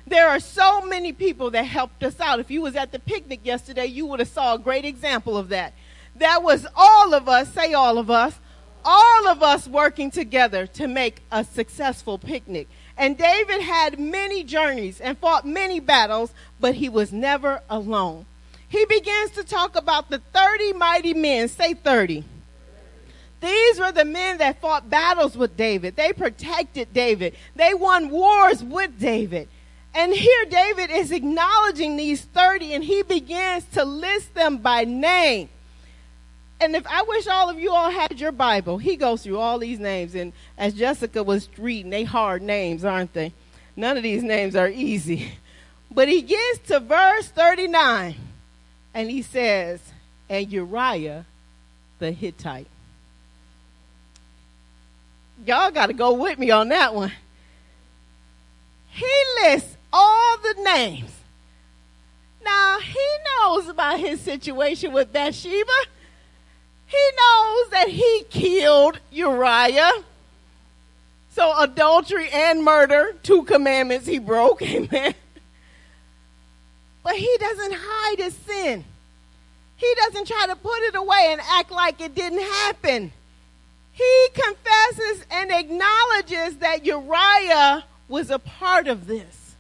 There 0.06 0.28
are 0.28 0.40
so 0.40 0.82
many 0.82 1.14
people 1.14 1.52
that 1.52 1.64
helped 1.64 2.04
us 2.04 2.20
out. 2.20 2.40
If 2.40 2.52
you 2.52 2.62
was 2.62 2.76
at 2.76 2.92
the 2.92 3.00
picnic 3.00 3.40
yesterday, 3.44 3.86
you 3.86 4.06
would 4.08 4.20
have 4.20 4.28
saw 4.28 4.56
a 4.56 4.60
great 4.60 4.86
example 4.86 5.38
of 5.38 5.50
that. 5.50 5.74
That 6.16 6.44
was 6.44 6.68
all 6.76 7.14
of 7.14 7.30
us, 7.30 7.54
say 7.54 7.74
all 7.74 7.98
of 7.98 8.12
us, 8.12 8.40
all 8.86 9.28
of 9.28 9.42
us 9.42 9.68
working 9.68 10.12
together 10.12 10.68
to 10.68 10.88
make 10.88 11.22
a 11.32 11.44
successful 11.44 12.18
picnic. 12.18 12.68
And 12.98 13.18
David 13.18 13.62
had 13.62 13.98
many 13.98 14.44
journeys 14.44 15.00
and 15.00 15.18
fought 15.18 15.48
many 15.48 15.80
battles, 15.80 16.34
but 16.60 16.76
he 16.76 16.90
was 16.90 17.14
never 17.14 17.62
alone. 17.70 18.26
He 18.68 18.86
begins 18.86 19.32
to 19.32 19.44
talk 19.44 19.76
about 19.76 20.10
the 20.10 20.20
30 20.34 20.74
mighty 20.74 21.14
men. 21.14 21.48
Say 21.48 21.74
30. 21.74 22.26
These 23.44 23.78
were 23.78 23.92
the 23.92 24.06
men 24.06 24.38
that 24.38 24.62
fought 24.62 24.90
battles 24.90 25.36
with 25.36 25.58
David. 25.58 25.98
They 25.98 26.14
protected 26.14 26.94
David. 26.94 27.36
They 27.58 27.74
won 27.74 28.10
wars 28.10 28.64
with 28.64 28.98
David. 28.98 29.50
And 29.94 30.14
here 30.14 30.46
David 30.46 30.90
is 30.90 31.12
acknowledging 31.12 31.98
these 31.98 32.22
30 32.22 32.74
and 32.74 32.84
he 32.86 33.04
begins 33.04 33.66
to 33.74 33.84
list 33.84 34.34
them 34.34 34.60
by 34.60 34.86
name. 34.86 35.50
And 36.62 36.74
if 36.74 36.88
I 36.88 37.02
wish 37.02 37.28
all 37.28 37.50
of 37.50 37.60
you 37.60 37.72
all 37.72 37.92
had 37.92 38.18
your 38.18 38.32
Bible, 38.32 38.78
he 38.78 38.96
goes 38.96 39.24
through 39.24 39.40
all 39.40 39.60
these 39.60 39.78
names. 39.78 40.16
And 40.16 40.32
as 40.58 40.74
Jessica 40.74 41.22
was 41.22 41.50
reading, 41.58 41.90
they 41.92 42.06
hard 42.06 42.42
names, 42.42 42.86
aren't 42.86 43.12
they? 43.12 43.34
None 43.76 43.98
of 43.98 44.04
these 44.04 44.24
names 44.24 44.56
are 44.56 44.70
easy. 44.70 45.34
But 45.96 46.08
he 46.08 46.24
gets 46.24 46.58
to 46.70 46.80
verse 46.80 47.28
39 47.28 48.16
and 48.96 49.12
he 49.12 49.22
says, 49.22 49.80
and 50.28 50.52
Uriah 50.52 51.28
the 52.00 52.12
Hittite. 52.12 52.66
Y'all 55.46 55.72
got 55.72 55.88
to 55.88 55.94
go 55.94 56.14
with 56.14 56.40
me 56.40 56.52
on 56.52 56.70
that 56.70 56.96
one. 56.96 57.12
He 58.90 59.12
lists 59.42 59.76
all 59.92 60.38
the 60.38 60.56
names. 60.64 61.12
Now, 62.44 62.80
he 62.80 63.08
knows 63.26 63.68
about 63.68 64.00
his 64.00 64.22
situation 64.22 64.94
with 64.94 65.12
Bathsheba. 65.12 65.72
He 66.86 67.10
knows 67.18 67.70
that 67.72 67.88
he 67.90 68.24
killed 68.30 69.00
Uriah. 69.12 69.92
So, 71.32 71.60
adultery 71.60 72.30
and 72.30 72.64
murder, 72.64 73.16
two 73.24 73.44
commandments 73.44 74.06
he 74.06 74.20
broke. 74.20 74.62
Amen. 74.62 75.16
But 77.04 77.16
he 77.16 77.38
doesn't 77.40 77.74
hide 77.76 78.20
his 78.20 78.36
sin. 78.36 78.86
He 79.76 79.94
doesn't 79.96 80.28
try 80.28 80.46
to 80.48 80.56
put 80.56 80.80
it 80.84 80.96
away 80.96 81.30
and 81.32 81.42
act 81.42 81.72
like 81.72 82.00
it 82.00 82.16
didn't 82.16 82.42
happen. 82.42 83.12
He 83.94 84.28
confesses 84.34 85.26
and 85.32 85.52
acknowledges 85.52 86.58
that 86.58 86.86
Uriah 86.86 87.86
was 88.08 88.30
a 88.30 88.40
part 88.40 88.88
of 88.88 89.08
this. 89.08 89.56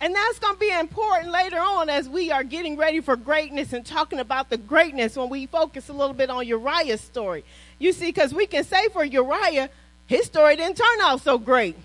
And 0.00 0.14
that's 0.14 0.38
going 0.38 0.54
to 0.54 0.60
be 0.60 0.72
important 0.72 1.30
later 1.30 1.58
on 1.58 1.90
as 1.90 2.08
we 2.08 2.30
are 2.30 2.42
getting 2.42 2.76
ready 2.76 3.00
for 3.00 3.16
greatness 3.16 3.72
and 3.74 3.84
talking 3.84 4.18
about 4.18 4.48
the 4.48 4.56
greatness 4.56 5.16
when 5.16 5.28
we 5.28 5.46
focus 5.46 5.88
a 5.90 5.92
little 5.92 6.14
bit 6.14 6.30
on 6.30 6.46
Uriah's 6.46 7.02
story. 7.02 7.44
You 7.78 7.92
see, 7.92 8.06
because 8.06 8.32
we 8.32 8.46
can 8.46 8.64
say 8.64 8.88
for 8.88 9.04
Uriah, 9.04 9.68
his 10.06 10.26
story 10.26 10.56
didn't 10.56 10.78
turn 10.78 11.00
out 11.02 11.20
so 11.20 11.36
great. 11.38 11.76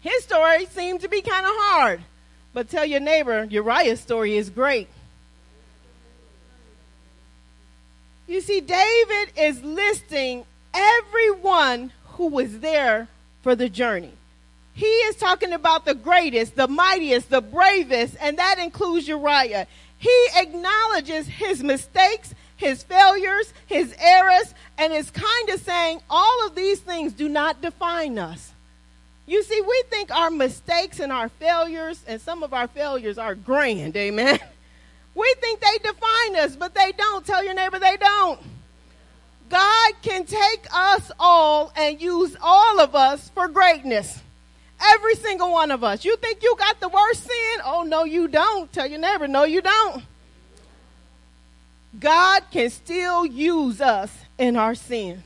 His 0.00 0.22
story 0.22 0.66
seemed 0.66 1.00
to 1.00 1.08
be 1.08 1.20
kind 1.20 1.44
of 1.44 1.52
hard. 1.54 2.00
But 2.52 2.70
tell 2.70 2.84
your 2.84 3.00
neighbor, 3.00 3.44
Uriah's 3.44 4.00
story 4.00 4.36
is 4.36 4.48
great. 4.48 4.88
You 8.28 8.42
see, 8.42 8.60
David 8.60 9.32
is 9.38 9.64
listing 9.64 10.44
everyone 10.74 11.92
who 12.04 12.26
was 12.26 12.60
there 12.60 13.08
for 13.42 13.56
the 13.56 13.70
journey. 13.70 14.12
He 14.74 14.86
is 14.86 15.16
talking 15.16 15.54
about 15.54 15.86
the 15.86 15.94
greatest, 15.94 16.54
the 16.54 16.68
mightiest, 16.68 17.30
the 17.30 17.40
bravest, 17.40 18.16
and 18.20 18.38
that 18.38 18.58
includes 18.58 19.08
Uriah. 19.08 19.66
He 19.96 20.26
acknowledges 20.36 21.26
his 21.26 21.64
mistakes, 21.64 22.34
his 22.56 22.82
failures, 22.82 23.52
his 23.66 23.94
errors, 23.98 24.54
and 24.76 24.92
is 24.92 25.10
kind 25.10 25.48
of 25.48 25.60
saying 25.60 26.02
all 26.10 26.46
of 26.46 26.54
these 26.54 26.80
things 26.80 27.14
do 27.14 27.28
not 27.28 27.62
define 27.62 28.18
us. 28.18 28.52
You 29.26 29.42
see, 29.42 29.60
we 29.60 29.82
think 29.88 30.10
our 30.10 30.30
mistakes 30.30 31.00
and 31.00 31.10
our 31.10 31.28
failures, 31.30 32.04
and 32.06 32.20
some 32.20 32.42
of 32.42 32.52
our 32.52 32.68
failures 32.68 33.16
are 33.16 33.34
grand, 33.34 33.96
amen. 33.96 34.38
We 35.18 35.34
think 35.40 35.60
they 35.60 35.78
define 35.78 36.36
us, 36.36 36.56
but 36.56 36.74
they 36.74 36.92
don't. 36.92 37.26
Tell 37.26 37.44
your 37.44 37.54
neighbor 37.54 37.78
they 37.78 37.96
don't. 37.96 38.40
God 39.48 39.92
can 40.02 40.24
take 40.26 40.66
us 40.72 41.10
all 41.18 41.72
and 41.74 42.00
use 42.00 42.36
all 42.40 42.80
of 42.80 42.94
us 42.94 43.30
for 43.30 43.48
greatness. 43.48 44.20
Every 44.80 45.16
single 45.16 45.50
one 45.50 45.70
of 45.70 45.82
us. 45.82 46.04
You 46.04 46.16
think 46.18 46.42
you 46.42 46.54
got 46.56 46.78
the 46.80 46.88
worst 46.88 47.24
sin? 47.24 47.60
Oh, 47.64 47.82
no, 47.82 48.04
you 48.04 48.28
don't. 48.28 48.72
Tell 48.72 48.86
your 48.86 49.00
neighbor, 49.00 49.26
no, 49.26 49.44
you 49.44 49.60
don't. 49.60 50.04
God 51.98 52.44
can 52.52 52.70
still 52.70 53.26
use 53.26 53.80
us 53.80 54.14
in 54.36 54.56
our 54.56 54.74
sins. 54.74 55.22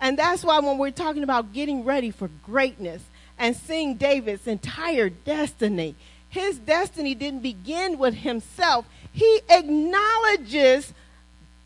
And 0.00 0.18
that's 0.18 0.44
why 0.44 0.58
when 0.58 0.76
we're 0.76 0.90
talking 0.90 1.22
about 1.22 1.52
getting 1.52 1.84
ready 1.84 2.10
for 2.10 2.28
greatness, 2.44 3.02
and 3.40 3.56
seeing 3.56 3.94
David's 3.94 4.46
entire 4.46 5.08
destiny. 5.08 5.96
His 6.28 6.58
destiny 6.58 7.14
didn't 7.14 7.40
begin 7.40 7.98
with 7.98 8.14
himself. 8.14 8.84
He 9.12 9.40
acknowledges 9.48 10.92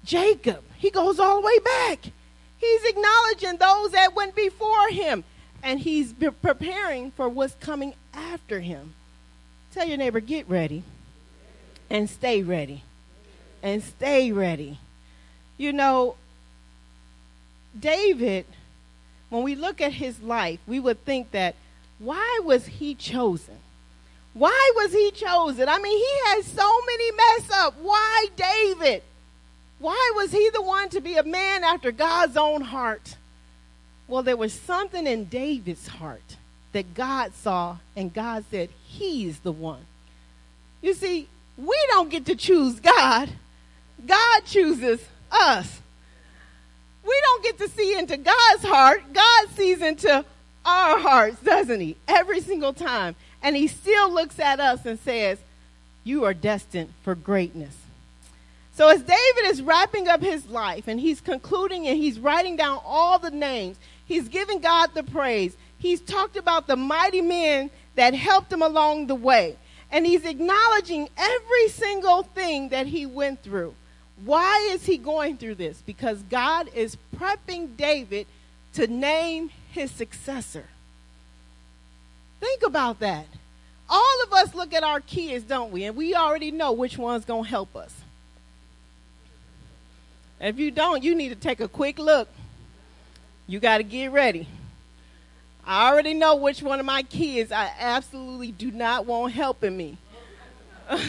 Jacob. 0.05 0.63
He 0.77 0.91
goes 0.91 1.19
all 1.19 1.41
the 1.41 1.47
way 1.47 1.59
back. 1.59 1.99
He's 2.59 2.85
acknowledging 2.85 3.59
those 3.59 3.93
that 3.93 4.15
went 4.15 4.35
before 4.35 4.89
him. 4.89 5.25
And 5.63 5.81
he's 5.81 6.13
preparing 6.13 7.11
for 7.11 7.29
what's 7.29 7.55
coming 7.55 7.95
after 8.13 8.61
him. 8.61 8.95
Tell 9.73 9.87
your 9.87 9.97
neighbor, 9.97 10.21
get 10.21 10.49
ready 10.49 10.85
and 11.91 12.09
stay 12.09 12.43
ready. 12.43 12.83
And 13.63 13.83
stay 13.83 14.31
ready. 14.31 14.79
You 15.57 15.73
know, 15.73 16.17
David, 17.79 18.47
when 19.31 19.43
we 19.43 19.55
look 19.55 19.81
at 19.81 19.95
his 19.95 20.21
life, 20.21 20.61
we 20.67 20.81
would 20.81 21.05
think 21.05 21.31
that 21.31 21.55
why 21.99 22.41
was 22.45 22.67
he 22.67 22.95
chosen? 22.95 23.59
Why 24.35 24.73
was 24.75 24.93
he 24.93 25.13
chosen? 25.13 25.69
I 25.69 25.79
mean, 25.79 25.97
he 25.97 26.29
had 26.29 26.45
so 26.45 26.81
many 26.87 27.13
mess 27.13 27.51
up. 27.53 27.75
Why 27.81 28.27
David? 28.37 29.03
Why 29.79 30.13
was 30.17 30.33
he 30.33 30.51
the 30.51 30.63
one 30.63 30.89
to 30.91 31.01
be 31.01 31.17
a 31.17 31.23
man 31.23 31.63
after 31.63 31.93
God's 31.93 32.37
own 32.37 32.63
heart? 32.63 33.17
Well, 34.09 34.23
there 34.23 34.37
was 34.37 34.53
something 34.53 35.07
in 35.07 35.27
David's 35.27 35.87
heart 35.87 36.37
that 36.73 36.95
God 36.95 37.35
saw, 37.35 37.79
and 37.97 38.13
God 38.13 38.45
said, 38.51 38.69
He's 38.85 39.39
the 39.41 39.53
one. 39.53 39.87
You 40.83 40.95
see, 40.95 41.29
we 41.57 41.87
don't 41.91 42.11
get 42.11 42.27
to 42.27 42.35
choose 42.35 42.81
God, 42.81 43.31
God 44.05 44.41
chooses 44.45 45.01
us. 45.31 45.81
We 47.07 47.21
don't 47.23 47.45
get 47.45 47.59
to 47.59 47.69
see 47.69 47.97
into 47.97 48.17
God's 48.17 48.65
heart, 48.65 49.13
God 49.13 49.49
sees 49.55 49.81
into 49.81 50.25
our 50.65 50.99
hearts, 50.99 51.41
doesn't 51.43 51.81
he? 51.81 51.97
Every 52.09 52.41
single 52.41 52.73
time. 52.73 53.15
And 53.45 53.55
he 53.55 53.69
still 53.69 54.11
looks 54.11 54.41
at 54.41 54.59
us 54.59 54.87
and 54.87 54.99
says, 54.99 55.39
You 56.03 56.25
are 56.25 56.33
destined 56.33 56.95
for 57.03 57.15
greatness. 57.15 57.77
So, 58.73 58.89
as 58.89 59.03
David 59.03 59.45
is 59.45 59.63
wrapping 59.63 60.09
up 60.09 60.23
his 60.23 60.49
life 60.49 60.89
and 60.89 60.99
he's 60.99 61.21
concluding 61.21 61.87
and 61.87 61.97
he's 61.99 62.19
writing 62.19 62.57
down 62.57 62.81
all 62.85 63.19
the 63.19 63.31
names, 63.31 63.77
he's 64.07 64.29
giving 64.29 64.61
God 64.61 64.95
the 64.95 65.05
praise. 65.05 65.57
He's 65.79 66.01
talked 66.01 66.37
about 66.37 66.67
the 66.67 66.75
mighty 66.75 67.21
men 67.21 67.71
that 67.97 68.15
helped 68.15 68.51
him 68.51 68.63
along 68.63 69.07
the 69.07 69.15
way. 69.15 69.59
And 69.93 70.07
he's 70.07 70.25
acknowledging 70.25 71.11
every 71.17 71.69
single 71.69 72.23
thing 72.23 72.71
that 72.71 72.87
he 72.87 73.05
went 73.05 73.43
through. 73.43 73.75
Why 74.25 74.71
is 74.73 74.87
he 74.87 74.97
going 74.97 75.37
through 75.37 75.57
this? 75.57 75.83
Because 75.85 76.23
God 76.23 76.71
is 76.75 76.97
prepping 77.17 77.77
David 77.77 78.27
to 78.73 78.87
name 78.87 79.51
his 79.71 79.91
successor. 79.91 80.65
Think 82.45 82.63
about 82.63 83.01
that. 83.01 83.25
All 83.89 84.23
of 84.25 84.33
us 84.35 84.55
look 84.55 84.75
at 84.75 84.83
our 84.83 85.01
kids, 85.01 85.47
don't 85.47 85.73
we? 85.73 85.85
And 85.85 85.97
we 85.97 86.15
already 86.15 86.51
know 86.51 86.73
which 86.73 86.99
one's 86.99 87.25
going 87.25 87.45
to 87.45 87.49
help 87.49 87.75
us. 87.75 87.95
If 90.39 90.59
you 90.59 90.71
don't, 90.71 91.03
you 91.03 91.15
need 91.15 91.31
to 91.31 91.37
take 91.37 91.61
a 91.61 91.69
quick 91.69 91.99
look. 91.99 92.29
You 93.47 93.61
got 93.61 93.79
to 93.79 93.83
get 93.83 94.13
ready. 94.13 94.47
I 95.65 95.91
already 95.91 96.13
know 96.13 96.37
which 96.37 96.63
one 96.63 96.79
of 96.79 96.85
my 96.85 97.03
kids 97.05 97.51
I 97.51 97.71
absolutely 97.79 98.53
do 98.53 98.71
not 98.71 99.07
want 99.07 99.33
helping 99.33 99.77
me. 99.77 99.97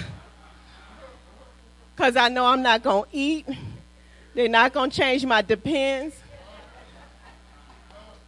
Because 1.96 2.18
I 2.18 2.28
know 2.28 2.46
I'm 2.46 2.62
not 2.62 2.84
going 2.84 3.10
to 3.10 3.10
eat. 3.18 3.48
They're 4.34 4.50
not 4.50 4.74
going 4.74 4.90
to 4.90 4.98
change 4.98 5.26
my 5.26 5.42
depends. 5.42 6.14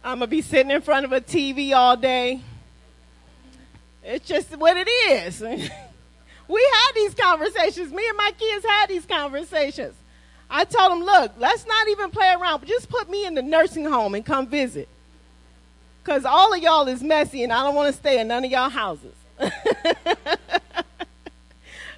I'm 0.02 0.20
going 0.20 0.20
to 0.20 0.26
be 0.26 0.40
sitting 0.40 0.70
in 0.70 0.80
front 0.80 1.04
of 1.04 1.12
a 1.12 1.20
TV 1.20 1.74
all 1.74 1.94
day. 1.94 2.40
It's 4.08 4.26
just 4.26 4.56
what 4.56 4.74
it 4.74 4.88
is. 4.88 5.40
we 6.48 6.70
had 6.72 6.92
these 6.94 7.12
conversations. 7.12 7.92
Me 7.92 8.08
and 8.08 8.16
my 8.16 8.32
kids 8.38 8.64
had 8.64 8.88
these 8.88 9.04
conversations. 9.04 9.94
I 10.48 10.64
told 10.64 10.92
them, 10.92 11.02
look, 11.02 11.32
let's 11.36 11.66
not 11.66 11.88
even 11.88 12.10
play 12.10 12.32
around, 12.32 12.66
just 12.66 12.88
put 12.88 13.10
me 13.10 13.26
in 13.26 13.34
the 13.34 13.42
nursing 13.42 13.84
home 13.84 14.14
and 14.14 14.24
come 14.24 14.46
visit. 14.46 14.88
Because 16.02 16.24
all 16.24 16.54
of 16.54 16.62
y'all 16.62 16.88
is 16.88 17.02
messy 17.02 17.44
and 17.44 17.52
I 17.52 17.62
don't 17.64 17.74
want 17.74 17.92
to 17.94 18.00
stay 18.00 18.18
in 18.18 18.28
none 18.28 18.46
of 18.46 18.50
y'all 18.50 18.70
houses. 18.70 19.12
we 19.38 19.44
got 19.50 19.60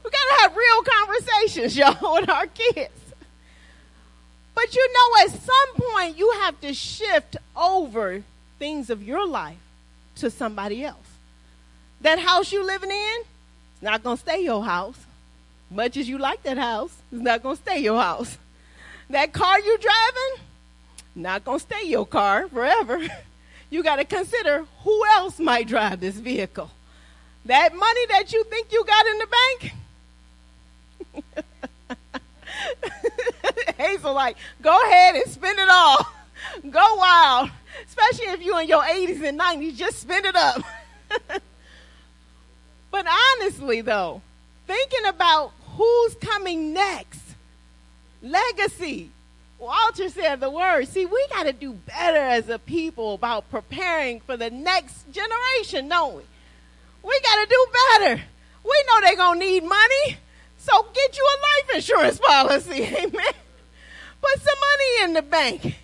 to 0.02 0.36
have 0.40 0.56
real 0.56 0.82
conversations, 0.82 1.76
y'all, 1.78 2.14
with 2.14 2.28
our 2.28 2.48
kids. 2.48 2.90
But 4.56 4.74
you 4.74 4.92
know, 4.92 5.26
at 5.26 5.30
some 5.30 5.92
point, 5.92 6.18
you 6.18 6.28
have 6.40 6.60
to 6.62 6.74
shift 6.74 7.36
over 7.54 8.24
things 8.58 8.90
of 8.90 9.00
your 9.00 9.24
life 9.28 9.62
to 10.16 10.28
somebody 10.28 10.84
else. 10.84 11.09
That 12.00 12.18
house 12.18 12.52
you 12.52 12.64
living 12.64 12.90
in, 12.90 13.20
it's 13.72 13.82
not 13.82 14.02
going 14.02 14.16
to 14.16 14.22
stay 14.22 14.42
your 14.42 14.64
house. 14.64 14.96
Much 15.70 15.96
as 15.96 16.08
you 16.08 16.18
like 16.18 16.42
that 16.42 16.58
house, 16.58 16.94
it's 17.12 17.22
not 17.22 17.42
going 17.42 17.56
to 17.56 17.62
stay 17.62 17.78
your 17.80 18.00
house. 18.00 18.38
That 19.10 19.32
car 19.32 19.60
you 19.60 19.78
driving, 19.78 20.44
not 21.14 21.44
going 21.44 21.58
to 21.58 21.64
stay 21.64 21.86
your 21.86 22.06
car 22.06 22.48
forever. 22.48 23.00
you 23.70 23.82
got 23.82 23.96
to 23.96 24.04
consider 24.04 24.64
who 24.82 25.06
else 25.14 25.38
might 25.38 25.68
drive 25.68 26.00
this 26.00 26.16
vehicle. 26.16 26.70
That 27.44 27.74
money 27.74 28.06
that 28.06 28.32
you 28.32 28.44
think 28.44 28.72
you 28.72 28.84
got 28.84 29.06
in 29.06 29.18
the 29.18 29.26
bank, 29.26 29.74
Hazel, 33.78 34.14
like, 34.14 34.36
go 34.62 34.76
ahead 34.86 35.16
and 35.16 35.30
spend 35.30 35.58
it 35.58 35.68
all. 35.68 36.06
Go 36.70 36.96
wild. 36.96 37.50
Especially 37.86 38.26
if 38.26 38.42
you're 38.42 38.60
in 38.60 38.68
your 38.68 38.82
80s 38.82 39.22
and 39.22 39.38
90s, 39.38 39.76
just 39.76 40.00
spend 40.00 40.26
it 40.26 40.36
up. 40.36 40.62
But 42.90 43.06
honestly, 43.06 43.80
though, 43.80 44.22
thinking 44.66 45.06
about 45.06 45.52
who's 45.76 46.14
coming 46.16 46.72
next, 46.72 47.20
legacy, 48.22 49.10
Walter 49.58 50.08
said 50.08 50.40
the 50.40 50.50
word. 50.50 50.88
See, 50.88 51.06
we 51.06 51.26
got 51.28 51.44
to 51.44 51.52
do 51.52 51.72
better 51.72 52.18
as 52.18 52.48
a 52.48 52.58
people 52.58 53.14
about 53.14 53.50
preparing 53.50 54.20
for 54.20 54.36
the 54.36 54.50
next 54.50 55.12
generation, 55.12 55.88
don't 55.88 56.16
we? 56.16 56.22
We 57.02 57.20
got 57.20 57.44
to 57.44 57.46
do 57.46 57.66
better. 57.98 58.22
We 58.64 58.84
know 58.88 59.00
they're 59.02 59.16
going 59.16 59.40
to 59.40 59.46
need 59.46 59.62
money. 59.64 60.16
So 60.58 60.86
get 60.94 61.16
you 61.16 61.26
a 61.26 61.36
life 61.42 61.76
insurance 61.76 62.18
policy. 62.18 62.82
Amen. 62.98 63.34
Put 64.22 64.42
some 64.42 64.58
money 64.60 65.04
in 65.04 65.12
the 65.14 65.22
bank 65.22 65.76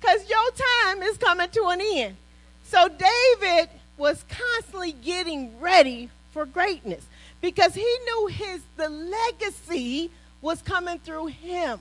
because 0.00 0.28
your 0.28 0.50
time 0.50 1.02
is 1.02 1.16
coming 1.16 1.48
to 1.48 1.64
an 1.68 1.80
end. 1.80 2.16
So 2.64 2.88
David 2.88 3.70
was 3.96 4.24
constantly 4.28 4.92
getting 4.92 5.58
ready 5.60 6.10
for 6.32 6.46
greatness 6.46 7.06
because 7.40 7.74
he 7.74 7.98
knew 8.04 8.26
his 8.28 8.62
the 8.76 8.88
legacy 8.88 10.10
was 10.40 10.60
coming 10.62 10.98
through 10.98 11.26
him. 11.26 11.78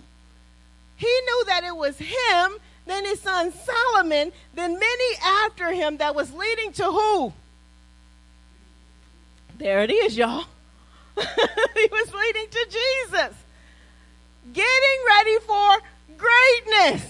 He 0.97 1.07
knew 1.07 1.45
that 1.47 1.63
it 1.63 1.75
was 1.75 1.97
him, 1.97 2.51
then 2.85 3.05
his 3.05 3.19
son 3.21 3.51
Solomon, 3.51 4.31
then 4.53 4.73
many 4.77 5.15
after 5.45 5.71
him 5.71 5.97
that 5.97 6.13
was 6.13 6.31
leading 6.33 6.71
to 6.73 6.83
who? 6.83 7.33
There 9.57 9.81
it 9.83 9.91
is, 9.91 10.17
y'all. 10.17 10.45
he 11.15 11.87
was 11.91 12.13
leading 12.13 12.47
to 12.49 12.67
Jesus. 12.69 13.35
Getting 14.53 14.99
ready 15.07 15.37
for 15.39 15.77
greatness. 16.17 17.05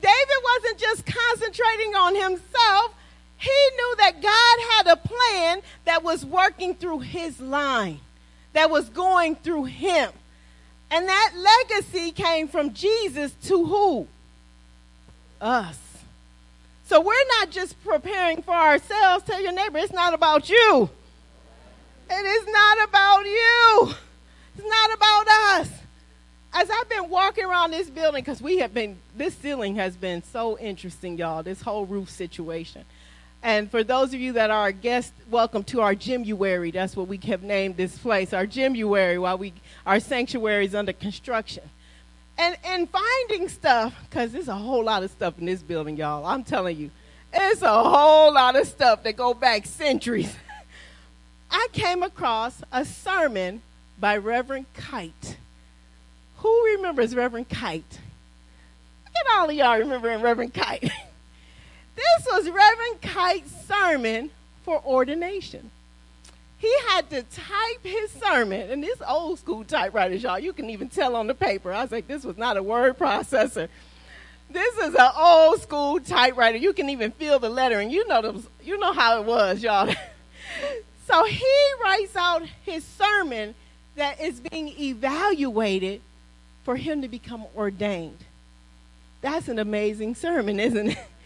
David 0.00 0.40
wasn't 0.44 0.78
just 0.78 1.04
concentrating 1.04 1.94
on 1.94 2.14
himself, 2.14 2.94
he 3.38 3.70
knew 3.76 3.94
that 3.98 4.20
God 4.20 4.58
had 4.72 4.86
a 4.92 4.96
plan 4.96 5.62
that 5.84 6.02
was 6.02 6.24
working 6.24 6.74
through 6.74 7.00
his 7.00 7.40
line, 7.40 8.00
that 8.52 8.68
was 8.68 8.88
going 8.88 9.36
through 9.36 9.64
him. 9.64 10.10
And 10.90 11.08
that 11.08 11.32
legacy 11.36 12.10
came 12.10 12.48
from 12.48 12.74
Jesus 12.74 13.32
to 13.44 13.64
who? 13.64 14.08
Us. 15.40 15.78
So 16.86 17.00
we're 17.00 17.14
not 17.38 17.50
just 17.50 17.82
preparing 17.84 18.42
for 18.42 18.54
ourselves. 18.54 19.24
Tell 19.24 19.40
your 19.40 19.52
neighbor, 19.52 19.78
it's 19.78 19.92
not 19.92 20.14
about 20.14 20.48
you. 20.48 20.90
It 22.10 22.26
is 22.26 22.46
not 22.46 22.88
about 22.88 23.26
you. 23.26 23.94
It's 24.56 24.66
not 24.66 24.94
about 24.94 25.26
us. 25.28 25.70
As 26.54 26.70
I've 26.70 26.88
been 26.88 27.10
walking 27.10 27.44
around 27.44 27.72
this 27.72 27.90
building, 27.90 28.24
because 28.24 28.40
we 28.40 28.58
have 28.58 28.72
been, 28.72 28.96
this 29.14 29.34
ceiling 29.34 29.76
has 29.76 29.96
been 29.96 30.22
so 30.24 30.58
interesting, 30.58 31.18
y'all, 31.18 31.42
this 31.42 31.60
whole 31.60 31.84
roof 31.84 32.08
situation. 32.08 32.84
And 33.42 33.70
for 33.70 33.84
those 33.84 34.12
of 34.12 34.20
you 34.20 34.32
that 34.32 34.50
are 34.50 34.72
guests, 34.72 35.12
welcome 35.30 35.62
to 35.64 35.80
our 35.80 35.94
Gymuary. 35.94 36.72
That's 36.72 36.96
what 36.96 37.06
we 37.06 37.18
have 37.26 37.42
named 37.42 37.76
this 37.76 37.96
place, 37.96 38.32
our 38.32 38.46
Gymuary, 38.46 39.20
while 39.20 39.38
we 39.38 39.52
our 39.86 40.00
sanctuary 40.00 40.66
is 40.66 40.74
under 40.74 40.92
construction. 40.92 41.62
And 42.36 42.56
and 42.64 42.88
finding 42.90 43.48
stuff, 43.48 43.94
because 44.08 44.32
there's 44.32 44.48
a 44.48 44.56
whole 44.56 44.84
lot 44.84 45.04
of 45.04 45.10
stuff 45.10 45.38
in 45.38 45.46
this 45.46 45.62
building, 45.62 45.96
y'all. 45.96 46.26
I'm 46.26 46.42
telling 46.42 46.76
you, 46.76 46.90
it's 47.32 47.62
a 47.62 47.82
whole 47.82 48.34
lot 48.34 48.56
of 48.56 48.66
stuff 48.66 49.04
that 49.04 49.16
go 49.16 49.34
back 49.34 49.66
centuries. 49.66 50.34
I 51.50 51.68
came 51.72 52.02
across 52.02 52.60
a 52.72 52.84
sermon 52.84 53.62
by 54.00 54.16
Reverend 54.16 54.66
Kite. 54.74 55.36
Who 56.38 56.64
remembers 56.74 57.14
Reverend 57.14 57.48
Kite? 57.48 58.00
Look 59.06 59.14
at 59.14 59.38
all 59.38 59.48
of 59.48 59.54
y'all 59.54 59.78
remembering 59.78 60.22
Reverend 60.22 60.54
Kite. 60.54 60.90
This 61.98 62.26
was 62.30 62.44
Reverend 62.48 63.00
Kite's 63.00 63.66
sermon 63.66 64.30
for 64.62 64.80
ordination. 64.84 65.72
He 66.58 66.72
had 66.88 67.10
to 67.10 67.22
type 67.24 67.82
his 67.82 68.12
sermon, 68.12 68.70
and 68.70 68.82
this 68.82 69.00
old 69.06 69.40
school 69.40 69.64
typewriters, 69.64 70.22
y'all, 70.22 70.38
you 70.38 70.52
can 70.52 70.70
even 70.70 70.88
tell 70.88 71.16
on 71.16 71.26
the 71.26 71.34
paper. 71.34 71.72
I 71.72 71.82
was 71.82 71.90
like, 71.90 72.06
this 72.06 72.22
was 72.22 72.36
not 72.36 72.56
a 72.56 72.62
word 72.62 72.98
processor. 72.98 73.68
This 74.48 74.76
is 74.78 74.94
an 74.94 75.10
old 75.16 75.60
school 75.60 75.98
typewriter. 75.98 76.58
You 76.58 76.72
can 76.72 76.88
even 76.88 77.10
feel 77.10 77.40
the 77.40 77.48
lettering. 77.48 77.90
You 77.90 78.06
know, 78.06 78.42
you 78.62 78.78
know 78.78 78.92
how 78.92 79.20
it 79.20 79.26
was, 79.26 79.60
y'all. 79.60 79.92
so 81.06 81.24
he 81.24 81.72
writes 81.82 82.14
out 82.14 82.42
his 82.64 82.84
sermon 82.84 83.56
that 83.96 84.20
is 84.20 84.38
being 84.38 84.68
evaluated 84.80 86.00
for 86.64 86.76
him 86.76 87.02
to 87.02 87.08
become 87.08 87.44
ordained. 87.56 88.18
That's 89.20 89.48
an 89.48 89.58
amazing 89.58 90.14
sermon, 90.14 90.60
isn't 90.60 90.90
it? 90.90 90.98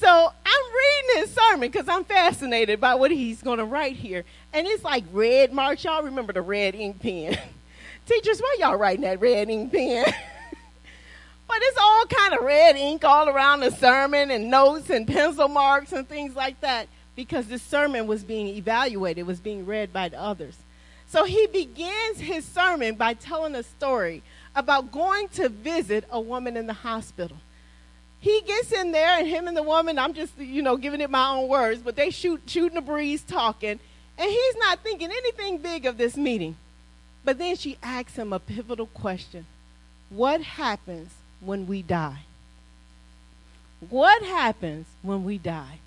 So 0.00 0.32
I'm 0.46 0.74
reading 0.74 1.20
his 1.20 1.34
sermon 1.34 1.70
because 1.70 1.86
I'm 1.86 2.04
fascinated 2.04 2.80
by 2.80 2.94
what 2.94 3.10
he's 3.10 3.42
going 3.42 3.58
to 3.58 3.66
write 3.66 3.96
here. 3.96 4.24
And 4.54 4.66
it's 4.66 4.82
like 4.82 5.04
red 5.12 5.52
marks. 5.52 5.84
Y'all 5.84 6.02
remember 6.02 6.32
the 6.32 6.40
red 6.40 6.74
ink 6.74 7.00
pen. 7.00 7.38
Teachers, 8.06 8.40
why 8.40 8.56
y'all 8.58 8.76
writing 8.76 9.02
that 9.02 9.20
red 9.20 9.50
ink 9.50 9.70
pen? 9.70 10.06
but 11.48 11.56
it's 11.60 11.76
all 11.78 12.06
kind 12.06 12.32
of 12.32 12.42
red 12.46 12.76
ink 12.76 13.04
all 13.04 13.28
around 13.28 13.60
the 13.60 13.70
sermon 13.72 14.30
and 14.30 14.50
notes 14.50 14.88
and 14.88 15.06
pencil 15.06 15.48
marks 15.48 15.92
and 15.92 16.08
things 16.08 16.34
like 16.34 16.58
that 16.62 16.88
because 17.14 17.48
this 17.48 17.60
sermon 17.60 18.06
was 18.06 18.24
being 18.24 18.46
evaluated, 18.46 19.26
was 19.26 19.40
being 19.40 19.66
read 19.66 19.92
by 19.92 20.08
the 20.08 20.18
others. 20.18 20.56
So 21.08 21.24
he 21.24 21.46
begins 21.46 22.20
his 22.20 22.46
sermon 22.46 22.94
by 22.94 23.12
telling 23.12 23.54
a 23.54 23.62
story 23.62 24.22
about 24.56 24.92
going 24.92 25.28
to 25.28 25.50
visit 25.50 26.06
a 26.10 26.18
woman 26.18 26.56
in 26.56 26.66
the 26.66 26.72
hospital. 26.72 27.36
He 28.20 28.42
gets 28.46 28.70
in 28.72 28.92
there, 28.92 29.18
and 29.18 29.26
him 29.26 29.48
and 29.48 29.56
the 29.56 29.62
woman, 29.62 29.98
I'm 29.98 30.12
just, 30.12 30.36
you 30.38 30.62
know, 30.62 30.76
giving 30.76 31.00
it 31.00 31.10
my 31.10 31.30
own 31.30 31.48
words, 31.48 31.80
but 31.80 31.96
they 31.96 32.10
shoot, 32.10 32.42
shooting 32.46 32.74
the 32.74 32.82
breeze, 32.82 33.22
talking, 33.22 33.80
and 34.18 34.30
he's 34.30 34.56
not 34.56 34.80
thinking 34.80 35.10
anything 35.10 35.58
big 35.58 35.86
of 35.86 35.96
this 35.96 36.16
meeting. 36.16 36.56
But 37.24 37.38
then 37.38 37.56
she 37.56 37.78
asks 37.82 38.16
him 38.16 38.32
a 38.32 38.38
pivotal 38.38 38.86
question 38.86 39.46
What 40.10 40.42
happens 40.42 41.12
when 41.40 41.66
we 41.66 41.80
die? 41.80 42.20
What 43.88 44.22
happens 44.22 44.86
when 45.00 45.24
we 45.24 45.38
die? 45.38 45.78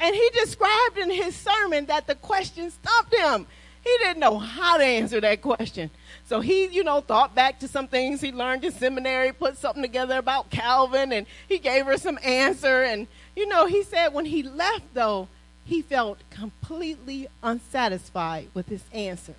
And 0.00 0.14
he 0.14 0.30
described 0.30 0.98
in 0.98 1.10
his 1.10 1.36
sermon 1.36 1.86
that 1.86 2.06
the 2.06 2.16
question 2.16 2.70
stumped 2.70 3.14
him. 3.14 3.46
He 3.82 3.96
didn't 3.98 4.20
know 4.20 4.38
how 4.38 4.76
to 4.76 4.84
answer 4.84 5.20
that 5.20 5.40
question. 5.40 5.90
So 6.26 6.40
he, 6.40 6.66
you 6.66 6.84
know, 6.84 7.00
thought 7.00 7.34
back 7.34 7.58
to 7.60 7.68
some 7.68 7.88
things 7.88 8.20
he 8.20 8.30
learned 8.30 8.64
in 8.64 8.72
seminary, 8.72 9.32
put 9.32 9.56
something 9.56 9.82
together 9.82 10.18
about 10.18 10.50
Calvin, 10.50 11.12
and 11.12 11.26
he 11.48 11.58
gave 11.58 11.86
her 11.86 11.96
some 11.96 12.18
answer. 12.22 12.82
And, 12.82 13.06
you 13.34 13.48
know, 13.48 13.66
he 13.66 13.82
said 13.82 14.08
when 14.08 14.26
he 14.26 14.42
left, 14.42 14.94
though, 14.94 15.28
he 15.64 15.82
felt 15.82 16.18
completely 16.30 17.28
unsatisfied 17.42 18.48
with 18.54 18.68
his 18.68 18.82
answer. 18.92 19.34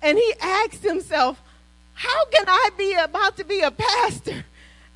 And 0.00 0.18
he 0.18 0.34
asked 0.40 0.82
himself, 0.82 1.40
How 1.94 2.24
can 2.26 2.44
I 2.48 2.70
be 2.76 2.94
about 2.94 3.36
to 3.38 3.44
be 3.44 3.60
a 3.60 3.70
pastor? 3.70 4.44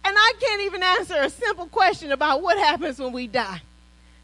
And 0.05 0.17
I 0.17 0.33
can't 0.39 0.63
even 0.63 0.83
answer 0.83 1.17
a 1.17 1.31
simple 1.31 1.67
question 1.67 2.13
about 2.13 2.41
what 2.41 2.59
happens 2.59 2.99
when 2.99 3.13
we 3.13 3.27
die. 3.27 3.63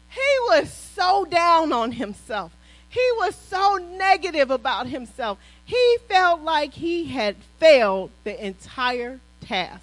He 0.09 0.37
was 0.47 0.71
so 0.71 1.25
down 1.25 1.73
on 1.73 1.91
himself. 1.91 2.55
He 2.93 3.09
was 3.17 3.33
so 3.33 3.77
negative 3.77 4.51
about 4.51 4.85
himself. 4.85 5.39
He 5.65 5.97
felt 6.07 6.41
like 6.41 6.75
he 6.75 7.05
had 7.05 7.35
failed 7.59 8.11
the 8.23 8.45
entire 8.45 9.19
task. 9.41 9.81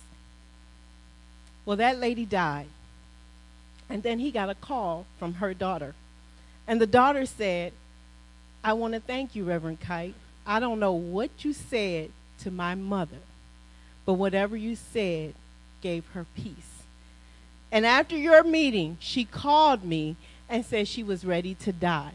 Well, 1.64 1.76
that 1.78 1.98
lady 1.98 2.24
died. 2.24 2.68
And 3.88 4.04
then 4.04 4.20
he 4.20 4.30
got 4.30 4.48
a 4.48 4.54
call 4.54 5.06
from 5.18 5.34
her 5.34 5.52
daughter. 5.54 5.96
And 6.68 6.80
the 6.80 6.86
daughter 6.86 7.26
said, 7.26 7.72
I 8.62 8.74
want 8.74 8.94
to 8.94 9.00
thank 9.00 9.34
you, 9.34 9.42
Reverend 9.42 9.80
Kite. 9.80 10.14
I 10.46 10.60
don't 10.60 10.78
know 10.78 10.92
what 10.92 11.30
you 11.44 11.52
said 11.52 12.10
to 12.42 12.52
my 12.52 12.76
mother, 12.76 13.18
but 14.06 14.14
whatever 14.14 14.56
you 14.56 14.76
said 14.76 15.34
gave 15.80 16.06
her 16.10 16.26
peace. 16.36 16.84
And 17.72 17.84
after 17.84 18.16
your 18.16 18.44
meeting, 18.44 18.98
she 19.00 19.24
called 19.24 19.82
me 19.82 20.14
and 20.48 20.64
said 20.64 20.86
she 20.86 21.02
was 21.02 21.24
ready 21.24 21.56
to 21.56 21.72
die. 21.72 22.12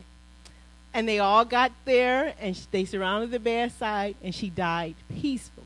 And 0.95 1.09
they 1.09 1.19
all 1.19 1.43
got 1.43 1.73
there 1.83 2.33
and 2.39 2.55
they 2.71 2.85
surrounded 2.85 3.29
the 3.29 3.39
bedside 3.39 4.15
and 4.23 4.33
she 4.33 4.49
died 4.49 4.95
peacefully. 5.09 5.65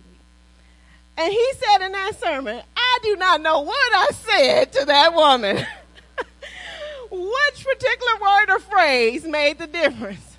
And 1.16 1.32
he 1.32 1.54
said 1.54 1.86
in 1.86 1.92
that 1.92 2.20
sermon, 2.20 2.64
I 2.76 3.00
do 3.04 3.16
not 3.16 3.40
know 3.40 3.60
what 3.60 3.94
I 3.94 4.10
said 4.12 4.74
to 4.74 4.86
that 4.86 5.14
woman. 5.14 5.58
Which 7.12 7.64
particular 7.64 8.20
word 8.20 8.50
or 8.50 8.58
phrase 8.58 9.24
made 9.24 9.60
the 9.60 9.68
difference? 9.68 10.38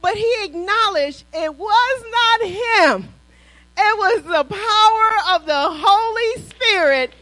But 0.00 0.16
he 0.16 0.34
acknowledged 0.40 1.24
it 1.34 1.54
was 1.54 2.04
not 2.10 2.48
him. 2.48 3.08
It 3.76 3.98
was 3.98 4.22
the 4.22 4.44
power 4.44 5.34
of 5.36 5.44
the 5.44 5.70
Holy 5.70 6.42
Spirit 6.44 7.12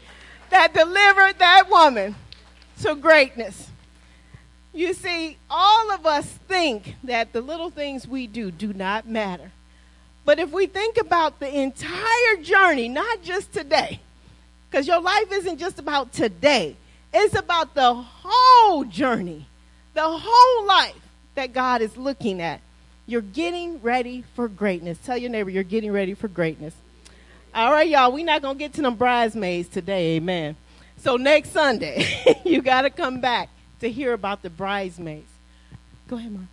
that 0.51 0.73
delivered 0.73 1.37
that 1.39 1.69
woman 1.69 2.15
to 2.83 2.95
greatness. 2.95 3.66
You 4.77 4.93
see, 4.93 5.37
all 5.49 5.91
of 5.91 6.05
us 6.05 6.27
think 6.47 6.97
that 7.03 7.33
the 7.33 7.41
little 7.41 7.71
things 7.71 8.07
we 8.07 8.27
do 8.27 8.51
do 8.51 8.73
not 8.73 9.07
matter. 9.07 9.51
But 10.23 10.37
if 10.37 10.51
we 10.51 10.67
think 10.67 10.97
about 10.97 11.39
the 11.39 11.51
entire 11.51 12.43
journey, 12.43 12.87
not 12.87 13.23
just 13.23 13.51
today, 13.51 13.99
because 14.69 14.87
your 14.87 15.01
life 15.01 15.31
isn't 15.31 15.57
just 15.57 15.79
about 15.79 16.13
today, 16.13 16.75
it's 17.11 17.35
about 17.35 17.73
the 17.73 17.91
whole 17.91 18.83
journey, 18.83 19.47
the 19.95 20.07
whole 20.07 20.67
life 20.67 21.01
that 21.33 21.53
God 21.53 21.81
is 21.81 21.97
looking 21.97 22.39
at. 22.39 22.61
You're 23.07 23.21
getting 23.21 23.81
ready 23.81 24.25
for 24.35 24.47
greatness. 24.47 24.99
Tell 25.03 25.17
your 25.17 25.31
neighbor 25.31 25.49
you're 25.49 25.63
getting 25.63 25.91
ready 25.91 26.13
for 26.13 26.27
greatness. 26.27 26.75
All 27.55 27.71
right, 27.71 27.89
y'all, 27.89 28.11
we're 28.11 28.23
not 28.23 28.43
going 28.43 28.57
to 28.57 28.59
get 28.59 28.73
to 28.73 28.83
them 28.83 28.93
bridesmaids 28.93 29.69
today, 29.69 30.17
amen. 30.17 30.55
So 30.97 31.15
next 31.15 31.51
Sunday, 31.51 32.05
you 32.45 32.61
got 32.61 32.83
to 32.83 32.91
come 32.91 33.21
back 33.21 33.49
to 33.81 33.89
hear 33.89 34.13
about 34.13 34.41
the 34.41 34.49
bridesmaids. 34.49 35.31
Go 36.07 36.17
ahead, 36.17 36.31
Mom. 36.31 36.47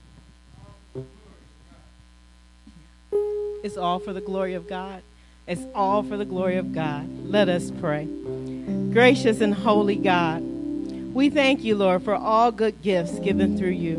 It's 3.63 3.77
all 3.77 3.99
for 3.99 4.13
the 4.13 4.21
glory 4.21 4.55
of 4.55 4.69
God. 4.69 5.03
It's 5.47 5.63
all 5.75 6.03
for 6.03 6.17
the 6.17 6.25
glory 6.25 6.57
of 6.57 6.73
God. 6.73 7.09
Let 7.25 7.49
us 7.49 7.71
pray. 7.71 8.07
Gracious 8.93 9.41
and 9.41 9.55
holy 9.55 9.97
God, 9.97 10.43
we 11.15 11.31
thank 11.31 11.63
you, 11.63 11.77
Lord, 11.77 12.03
for 12.03 12.15
all 12.15 12.51
good 12.51 12.83
gifts 12.83 13.19
given 13.21 13.57
through 13.57 13.71
you. 13.71 13.97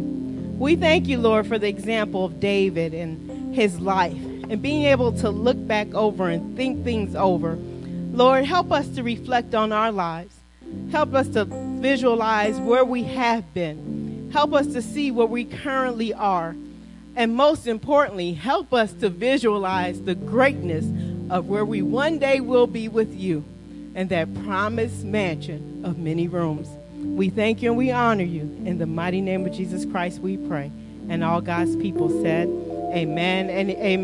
We 0.59 0.75
thank 0.75 1.07
you, 1.07 1.17
Lord, 1.17 1.47
for 1.47 1.57
the 1.57 1.67
example 1.67 2.25
of 2.25 2.39
David 2.39 2.93
and 2.93 3.55
his 3.55 3.79
life 3.79 4.17
and 4.49 4.61
being 4.61 4.83
able 4.85 5.11
to 5.13 5.29
look 5.29 5.65
back 5.65 5.93
over 5.93 6.29
and 6.29 6.55
think 6.57 6.83
things 6.83 7.15
over. 7.15 7.57
Lord, 8.11 8.45
help 8.45 8.71
us 8.71 8.87
to 8.95 9.03
reflect 9.03 9.55
on 9.55 9.71
our 9.71 9.91
lives. 9.91 10.34
Help 10.91 11.13
us 11.13 11.27
to 11.29 11.45
visualize 11.45 12.57
where 12.59 12.85
we 12.85 13.03
have 13.03 13.53
been. 13.53 14.29
Help 14.31 14.53
us 14.53 14.67
to 14.67 14.81
see 14.81 15.11
where 15.11 15.25
we 15.25 15.45
currently 15.45 16.13
are. 16.13 16.55
And 17.15 17.33
most 17.35 17.67
importantly, 17.67 18.33
help 18.33 18.73
us 18.73 18.91
to 18.93 19.09
visualize 19.09 20.01
the 20.01 20.15
greatness 20.15 20.85
of 21.29 21.47
where 21.47 21.65
we 21.65 21.81
one 21.81 22.19
day 22.19 22.41
will 22.41 22.67
be 22.67 22.87
with 22.87 23.13
you 23.15 23.43
and 23.95 24.09
that 24.09 24.33
promised 24.43 25.03
mansion 25.03 25.83
of 25.85 25.97
many 25.97 26.27
rooms. 26.27 26.67
We 26.97 27.29
thank 27.29 27.61
you 27.61 27.69
and 27.69 27.77
we 27.77 27.91
honor 27.91 28.23
you. 28.23 28.41
In 28.65 28.77
the 28.77 28.85
mighty 28.85 29.21
name 29.21 29.45
of 29.45 29.53
Jesus 29.53 29.85
Christ, 29.85 30.19
we 30.19 30.37
pray. 30.37 30.71
And 31.07 31.23
all 31.23 31.39
God's 31.39 31.75
people 31.77 32.09
said, 32.21 32.49
Amen 32.93 33.49
and 33.49 33.69
amen. 33.71 33.85